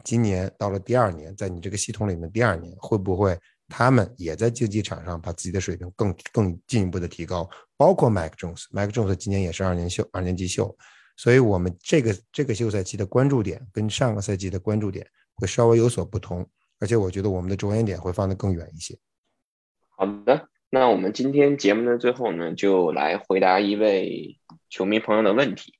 [0.04, 7.48] 今年到了第二年，在你这个系统里面，第二年会不会他们也在竞技场上把自己的水平更更进一步的提高？
[7.76, 10.76] 包括 Mike Jones，Mike Jones 今年也是二年秀二年级秀，
[11.16, 16.46] 所以我们这个这个休赛期的关注点跟上个赛季的关注点会稍微有所不同，
[16.80, 18.96] 而且我觉得我们的着眼点会放得更远一些。
[19.90, 24.38] 好的，那我们今天节目的最后呢，就来回答一位
[24.70, 25.74] 球迷朋友的问题。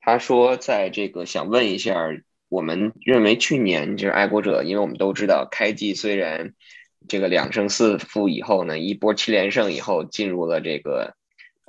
[0.00, 2.08] 他说，在这个想问一下。
[2.50, 6.52] 我们认为去年就是爱国者，因为我们都知道开季虽然
[7.06, 11.14] 这个两胜四负以后呢，一波七连胜以后进入了这个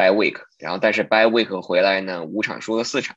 [0.02, 3.16] by week，然后但是 by week 回来呢五场输了四场，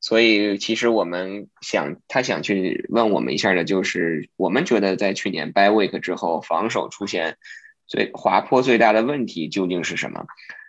[0.00, 7.36] 所以其实我们想他想去问我们一下的就是我们觉得在去年 by week 之后防守出现
[7.86, 10.24] 最滑坡最大的问题究竟是什么？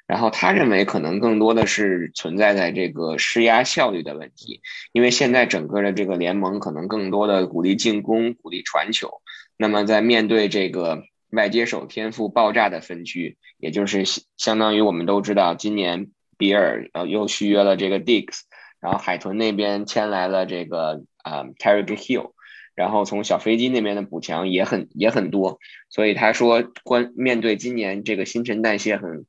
[0.08, 9.22] 然后他认为可能更多的是存在在这个施压效率的问题，因为现在整个的这个联盟可能更多的鼓励进攻、鼓励传球。
[9.58, 14.04] 那么在面对这个外接手天赋爆炸的分区，也就是
[14.38, 18.42] 相当于我们都知道，今年比尔呃又续约了这个 Dix，
[18.80, 22.32] 然后海豚那边签来了这个啊 Terry Hill，
[22.76, 25.60] 然后从小飞机那边的补强也很也很多，
[25.90, 29.26] 所以他说关面对今年这个新陈代谢很。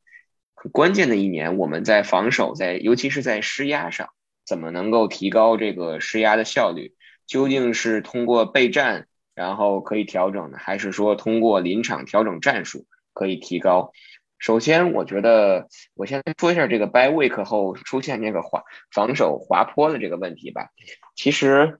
[0.58, 4.08] 很关键的一年，我们在防守，在尤其是在施压上，
[4.46, 6.94] 怎么能够提高这个施压的效率？
[7.26, 13.92] 究竟是通过备战，然后可以调整呢，还是说通过临场调整战术可以提高？
[14.38, 20.70] 首先，我觉得我先说一下这个 by week 后出现这个滑防守滑坡的这个问题吧。
[21.14, 21.78] 其实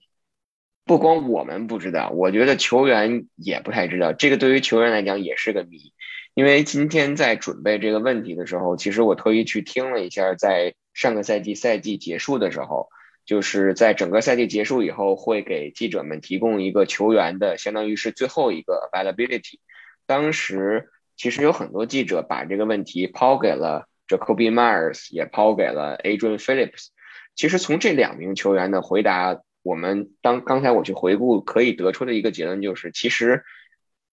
[0.85, 4.13] 不光我们不知道，我觉得球员也不太知道。
[4.13, 5.93] 这个对于球员来讲也是个谜。
[6.35, 12.91] 因为今天在准备这个问题的时候，其实我特意去听了一下，在上个赛季赛季结束的时候，
[13.27, 19.59] 就是在整个赛季结束以后，会给记者们提供一个球员的，相当于是最后一个 availability。
[20.07, 26.87] 当时其实有很多记者把这个问题抛给了 Jacoby Myers，也抛给了 Adrian Phillips。
[27.35, 33.45] 其实从这两名球员的回答，我们当刚才我去回顾，可以得出的一个结论就是，其实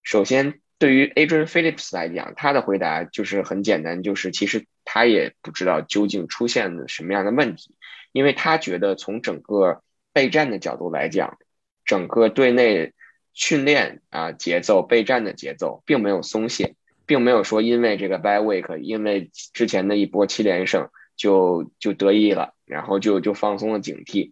[0.02, 0.60] 首先。
[0.80, 7.76] 对于 Adrian Phillips 来讲，他的回答就是很简单，就是其实他也不知道究竟出现了什么样的问题，
[8.12, 9.82] 因为他觉得从整个
[10.14, 11.40] 备战的角度来讲，
[11.84, 12.94] 整个队内
[13.34, 16.76] 训练啊节奏、备战的节奏并没有松懈，
[17.08, 24.32] 并没有说因为这个 bye week，因为之前的一波七连胜就就得意了，然后就就放松了警惕，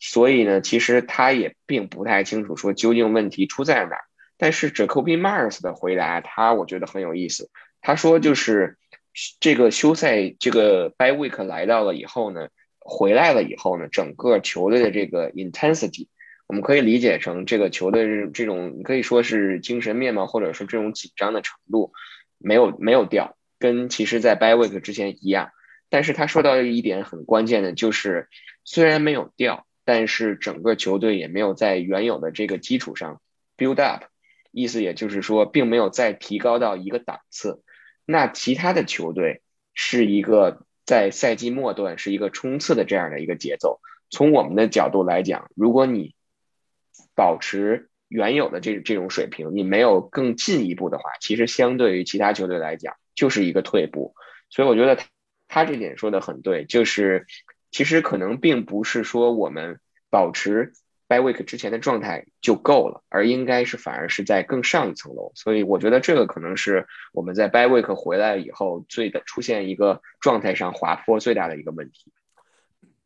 [0.00, 4.02] 所以呢，其实他也并不太清楚说究竟问题出在哪儿。
[4.36, 7.48] 但是 Jacoby Myers 的回答，他我觉得很有意思。
[7.80, 8.76] 他说，就是
[9.40, 12.48] 这个休赛这个 by week 来到了以后呢，
[12.78, 16.08] 回来了以后呢，整个球队的这个 intensity，
[16.46, 21.92] 我们可以理解成这个球队这种可以说是精神面貌，或者说这种紧张的程度
[22.38, 25.50] 没有没有掉，跟其实在 by week 之前一样。
[25.88, 28.28] 但是他说到一点很关键的，就是
[28.64, 33.20] 虽然没有掉，但是整个球队也没有在原有的这个基础上
[33.56, 34.04] build up。
[34.52, 37.62] 意思也就是说，并没有再提高到一个档次。
[38.04, 39.42] 那其他的球队
[39.74, 43.80] 是一个在赛季末段是一个冲刺的这样的一个节奏。
[44.10, 46.14] 从我们的角度来讲，如果你
[47.14, 54.14] 保持原有的这这种水平，你没有更进一步的话，其实相对于其他球队来讲，就是一个退步。
[54.48, 55.06] 所以我觉得他
[55.48, 57.26] 他这点说的很对，就是
[57.70, 59.78] 其实可能并不是说我们
[60.10, 60.72] 保持。
[61.10, 72.12] By week 之前的状态就够了，而应该是反而是在更上一层楼，所以我觉得这个可能是我们在 by week 回来以后最的出现一个状态上滑坡最大的一个问题。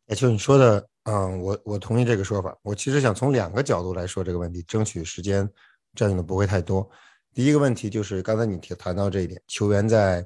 [0.05, 2.55] 也就你说的，嗯，我我同意这个说法。
[2.61, 5.49] 我其实想从两个角度来说这个问题，争取时间
[5.95, 6.87] 占用的不会太多。
[7.33, 10.23] 第一个问题就是刚才你提谈到这一点，球员在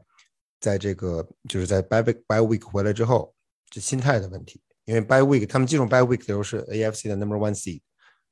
[0.59, 3.33] 在这个就是在 by by week 回来之后，
[3.69, 4.61] 这心态的问题。
[4.89, 7.79] 因为 by week 他们进入 by week 的时候是 AFC 的 number one seed，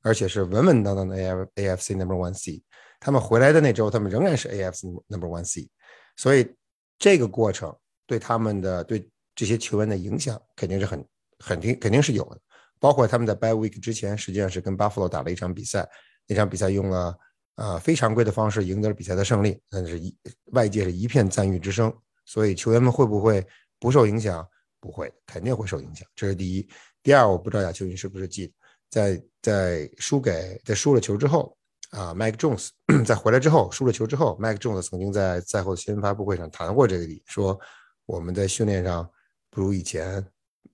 [0.01, 2.63] 而且是稳稳当当的 A AFC number one seed。
[2.99, 5.67] 他们回来的那周，他们仍然是 AFC number one seed。
[6.15, 6.51] 所以
[6.97, 7.71] 这个过程
[8.07, 11.05] 对他们的对这些球员的影响肯定是很
[11.37, 12.41] 很定肯定是有的。
[12.79, 15.87] 包括他们在 by week 之前，实际上是跟 Buffalo 打了一场比赛，
[16.25, 17.15] 那场比赛用了
[17.57, 20.17] 呃非常规的方式赢得了比赛的胜利，那是一
[20.53, 21.95] 外界是一片赞誉之声。
[22.25, 23.45] 所以球员们会不会
[23.79, 24.43] 不受影响？
[24.80, 26.67] 不会，肯定会受影响，这是第一。
[27.03, 28.53] 第二，我不知道亚秋你是不是记得，
[28.89, 31.57] 在在输给在输了球之后
[31.91, 32.69] 啊，Mike Jones
[33.05, 37.59] 在回来之后输了球之后，Mike Jones 曾经在赛后新闻发布会上谈过这个理，说
[38.05, 39.09] 我们在训练上
[39.49, 40.25] 不如以前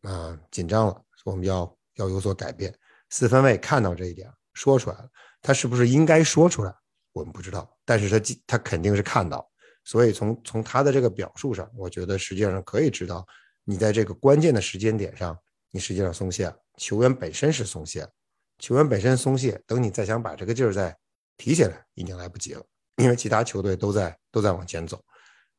[0.01, 2.73] 啊紧张了，我们要要有所改变。
[3.09, 5.07] 四分卫看到这一点，说出来了，
[5.41, 6.73] 他是不是应该说出来，
[7.11, 9.47] 我们不知道，但是他记他肯定是看到，
[9.83, 13.25] 所以从从他的这个表述上，我觉得实际上可以知道。
[13.63, 15.37] 你在这个关键的时间点上，
[15.71, 16.55] 你实际上松懈了。
[16.77, 18.09] 球员本身是松懈了，
[18.59, 20.95] 球员本身松懈，等你再想把这个劲儿再
[21.37, 22.63] 提起来，已经来不及了。
[22.97, 25.03] 因为其他球队都在都在往前走，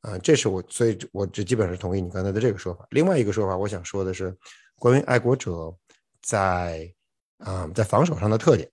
[0.01, 2.87] 啊，这是我，所以我这基本是同意你刚才的这个说法。
[2.91, 4.37] 另外一个说法，我想说的是
[4.77, 5.75] 关于爱国者
[6.23, 6.93] 在
[7.39, 8.71] 啊在防守上的特点。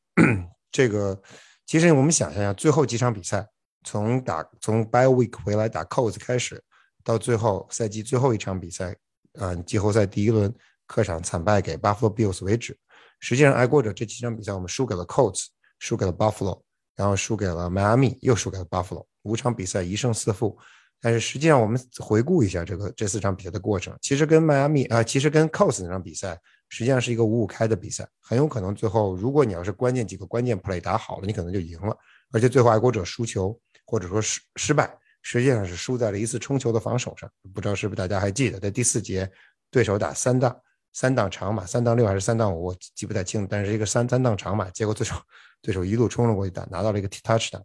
[0.72, 1.20] 这个
[1.66, 3.48] 其实我们想象一下，最后几场比赛，
[3.84, 6.64] 从打从 by week 回来打 c o s 开始，
[7.04, 8.96] 到最后赛季最后一场比赛。
[9.40, 10.54] 嗯，季后赛第一轮
[10.86, 12.78] 客场惨败给 Buffalo Bills 为止。
[13.20, 15.46] 实际上，爱国者这几场比赛，我们输给了 Colts，
[15.80, 16.62] 输给了 Buffalo，
[16.96, 20.58] 然后输给了迈阿密，又输给了 Buffalo，五场比赛一胜四负。
[21.00, 28.08] 但是实际上，我们回顾一下这个这四场比赛的过程，其实跟迈阿密啊，其实跟 Colts 那场比赛，实际上是一个五五开的比赛。
[28.20, 31.96] 很有可能最后，如果你要是关键几个关键 play 打好了，你可能就赢了。
[32.32, 34.96] 而且最后爱国者输球或者说失失败。
[35.22, 39.32] 实际上是输在了一次冲球的防守上，不知道是不是大家还记得，在第四节，
[39.70, 40.60] 对手打三档
[40.94, 45.16] 三档长马，三档六还是三档五，我记不太清，但是一个三三档长马，结果对手
[45.62, 47.62] 对手一路冲了过去打，拿到了一个 touchdown，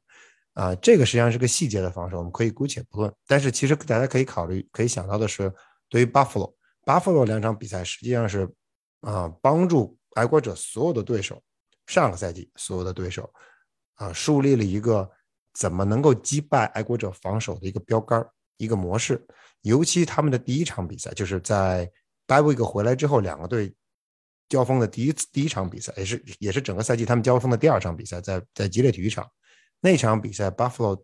[0.52, 3.12] 啊，这个实际上是个细节的防守，我们可以姑且不论。
[3.26, 5.52] 但是其实大家可以考虑，可以想到的是，
[5.88, 8.48] 对于 Buffalo，Buffalo 两场比赛实际上是
[9.00, 11.42] 啊，帮助爱国者所有的对手，
[11.86, 13.32] 上个赛季所有的对手
[13.94, 15.10] 啊，树立了一个。
[15.56, 18.22] 怎么能够击败爱国者防守的一个标杆
[18.58, 19.26] 一个模式？
[19.62, 21.90] 尤其他们的第一场比赛，就是在
[22.26, 23.74] by week 回来之后，两个队
[24.50, 29.26] 交锋的第一次第一场比赛，也是也是整个赛季他们交锋的第二场比赛，在在吉列体育场
[29.80, 31.02] 那场比赛，Buffalo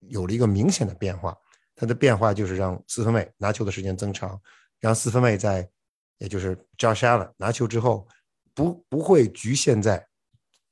[0.00, 1.36] 有了一个明显的变化。
[1.76, 4.40] 它的变化就是让四分卫拿球的时间增长，
[4.80, 5.68] 让四分卫在
[6.18, 8.08] 也就是 Josh Allen 拿球之后，
[8.52, 10.04] 不不会局限在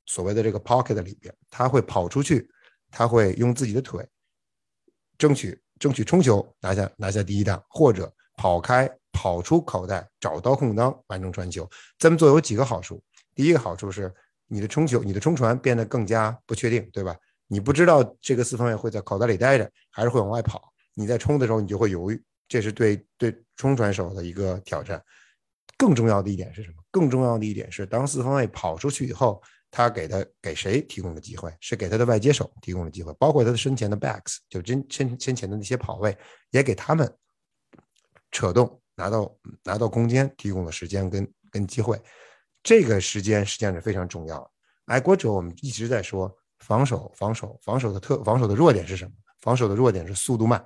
[0.07, 2.51] 所谓的这个 pocket 里边，他会跑出去。
[2.97, 4.07] 他会用自己的腿
[5.19, 11.69] 争取争取冲球拿下拿下第一档，或者跑开跑出口袋找到空当完成传球。
[11.99, 13.03] 这么做有几个好处？
[13.35, 14.15] 第一个好处是
[14.47, 17.17] 你的冲球你的冲传变得更加不确定，对吧？
[17.49, 25.03] 你不知道这个四分卫会在口袋里待着还是会往外跑，你在冲的时候你就会犹豫，这是对对冲传手的一个挑战。
[25.77, 26.77] 更重要的一点是什么？
[26.93, 29.43] 更重要的一点是当四分卫跑出去以后。
[29.77, 31.53] 他给他给谁提供了机会？
[31.59, 36.17] 是给他的外接手提供了机会，包括他的身前的 backs，就真身身前的那些跑位，
[36.51, 37.13] 也给他们
[38.31, 42.01] 扯动拿到拿到空间提供了时间跟跟机会。
[42.63, 44.51] 这个时间实际上是非常重要的。
[44.85, 49.11] 爱国者我们一直在说防守，防守，防守的特防守的弱点是什么？
[49.41, 50.65] 防守的弱点是速度慢。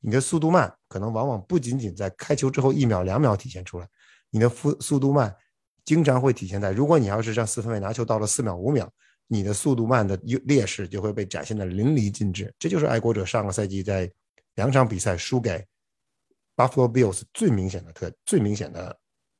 [0.00, 3.88] 你的速度慢，可能往往不仅仅在开球之后一秒两秒体现出来，
[4.30, 5.32] 你的速速度慢。
[5.88, 8.86] 经常会体现在，如果你要是让四分卫拿球到了四秒五秒，
[9.26, 10.14] 你的速度慢的
[10.44, 12.54] 劣势就会被展现的淋漓尽致。
[12.58, 14.12] 这就是爱国者上个赛季在
[14.56, 15.64] 两场比赛输给
[16.54, 18.94] Buffalo Bills 最明显的特最明显的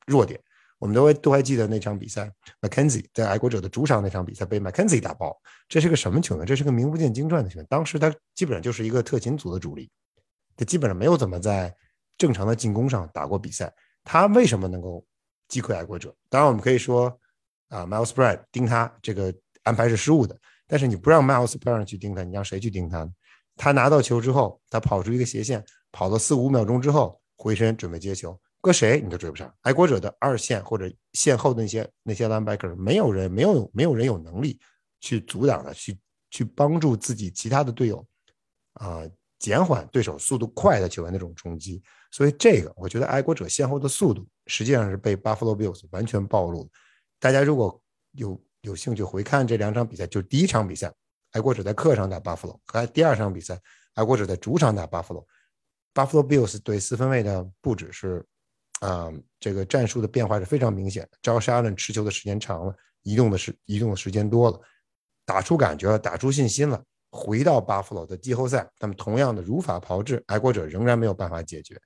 [0.06, 0.40] 弱点。
[0.78, 2.32] 我们都会都还记得那场比赛
[2.62, 5.38] ，McKenzie 在爱国者的主场那场比赛被 McKenzie 打爆。
[5.68, 6.46] 这是个什么球员？
[6.46, 7.66] 这是个名不见经传的球员。
[7.68, 9.90] 当时他基本上就是一个特勤组的主力，
[10.56, 11.76] 他基本上没有怎么在
[12.16, 13.70] 正常的进攻上打过比赛。
[14.02, 15.04] 他为什么能够？
[15.48, 17.06] 击溃爱国者，当然我们可以说，
[17.68, 20.38] 啊，Miles Brad 盯他这个安排是失误的。
[20.66, 23.10] 但是你不让 Miles Turner 去盯他，你让谁去盯他呢？
[23.56, 29.52] 他拿到球之后，他跑出一个斜线，跑了四五秒钟之后，回身准备接球，搁谁你都追不上。
[29.62, 34.60] 爱国者的二线或者线后的那些那些 linebacker，没有人没有没有人有能力
[35.00, 35.98] 去阻挡他，去
[36.30, 38.06] 去帮助自己其他的队友
[38.74, 39.02] 啊，
[39.38, 41.82] 减缓对手速度快的球员那种冲击。
[42.10, 46.68] 所以这个我觉得爱国者线后的速度实际上是被 Buffalo Bills 完全暴露。
[47.20, 47.80] 大家如果
[48.12, 50.92] 有有兴趣回看这两场比赛，就是第一场比赛。
[51.32, 53.60] 爱国者在客场打巴弗罗，和第二场比赛，
[53.92, 55.24] 爱国者在主场打巴弗罗。
[55.92, 58.24] Buffalo Bills 对四分卫的布置是，
[58.80, 61.18] 啊，这个战术的变化是非常明显的。
[61.20, 64.58] Josh Allen 持球的时间长了，移动的时移动的时间多了，
[65.26, 66.82] 打出感觉了，打出信心了。
[67.10, 71.78] 回到巴弗罗的季后赛，那么同样的如法炮制，爱国者仍然没有办法解决。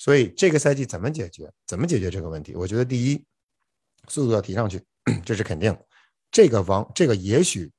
[0.00, 1.52] 所以这个赛季怎么解决？
[1.66, 2.54] 怎么解决这个问题？
[2.54, 3.22] 我觉得第一，
[4.08, 4.82] 速度要提上去，
[5.26, 5.76] 这是肯定。
[6.30, 7.70] 这个王，这个也许。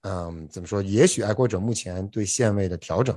[0.00, 0.82] 嗯，怎么说？
[0.82, 3.16] 也许爱国者目前对线位的调整，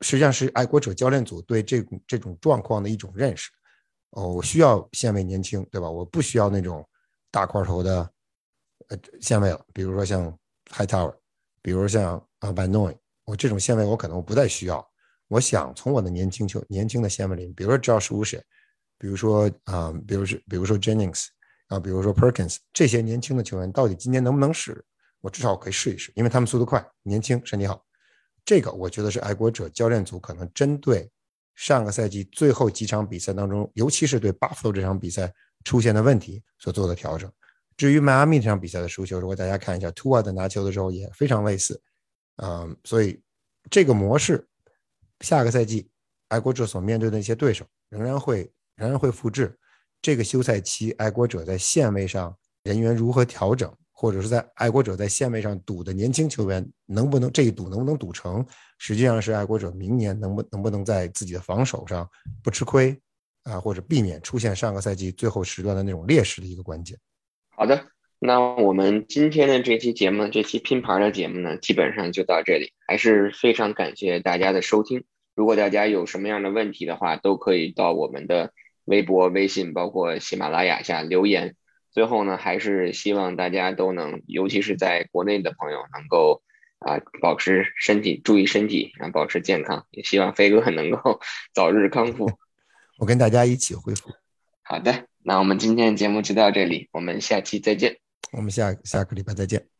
[0.00, 3.50] 实际上是爱国者教练组对这这种状况的一种认识。
[4.12, 5.90] 哦，我需要线位年轻，对吧？
[5.90, 6.82] 我不需要那种
[7.30, 8.10] 大块头的
[8.88, 9.62] 呃线位了。
[9.74, 10.34] 比如说像
[10.70, 11.14] High Tower，
[11.60, 14.90] 比如像啊 Van Noy，我这种线位我可能不再需要。
[15.28, 18.42] 我想从我的年轻球年轻的线位里，比如说 Josh w u s h
[18.98, 21.26] 比如说啊，比如说比如说 Jennings，
[21.68, 24.84] 啊，比如说 Perkins，这些年轻的球员到底今年能不能使？
[25.20, 27.84] 我至少我可以试一试，因为他们速度快、年轻、身体好。
[28.44, 31.10] 这个我觉得是爱国者教练组可能针对
[31.54, 35.32] 上个赛季最后几场比赛当中，尤其是对巴弗罗这场比赛
[35.64, 37.30] 出现的问题所做的调整。
[37.76, 41.80] 至于迈阿密这场比赛的输球，如果大家看一下，图瓦在拿球的时候也非常类似。
[42.36, 43.20] 嗯，所以
[43.70, 44.46] 这个模式
[45.24, 45.88] 下个赛季
[46.28, 49.58] 爱国者所面对的一些对手仍然会仍然会复制。
[50.00, 53.74] 这个休赛期，爱国者在线位上人员如何调整？
[53.96, 58.44] 或者是在爱国者在线位上赌的年轻球员能不能这一赌能不能赌成，
[58.76, 62.06] 实际上是爱国者明年能不能不能在自己的防守上
[62.42, 63.00] 不吃亏
[63.44, 66.98] 啊，或者避免出现上个赛季最后时段的那种劣势的一个关键。
[67.56, 67.86] 好的，
[68.18, 75.04] 那我们今天的这期节目，这期拼盘的节目呢，基本上就到这里，还是非常感谢大家的收听。
[75.34, 78.52] 如果大家有什么样的问题的话，都可以到我们的
[78.84, 81.56] 微博、微信，包括喜马拉雅下留言。
[81.90, 86.42] 最后呢，还是希望大家都能，尤其是在国内的朋友，能够
[86.78, 89.86] 啊保持身体，注意身体，然后保持健康。
[89.90, 91.20] 也希望飞哥 能够
[91.54, 92.30] 早日康复。
[92.98, 94.10] 我跟大家一起恢复。
[94.62, 97.98] 好的，那我们今天的节目就到这里，我们下期再见。
[98.32, 99.73] 我们下下个礼拜再见。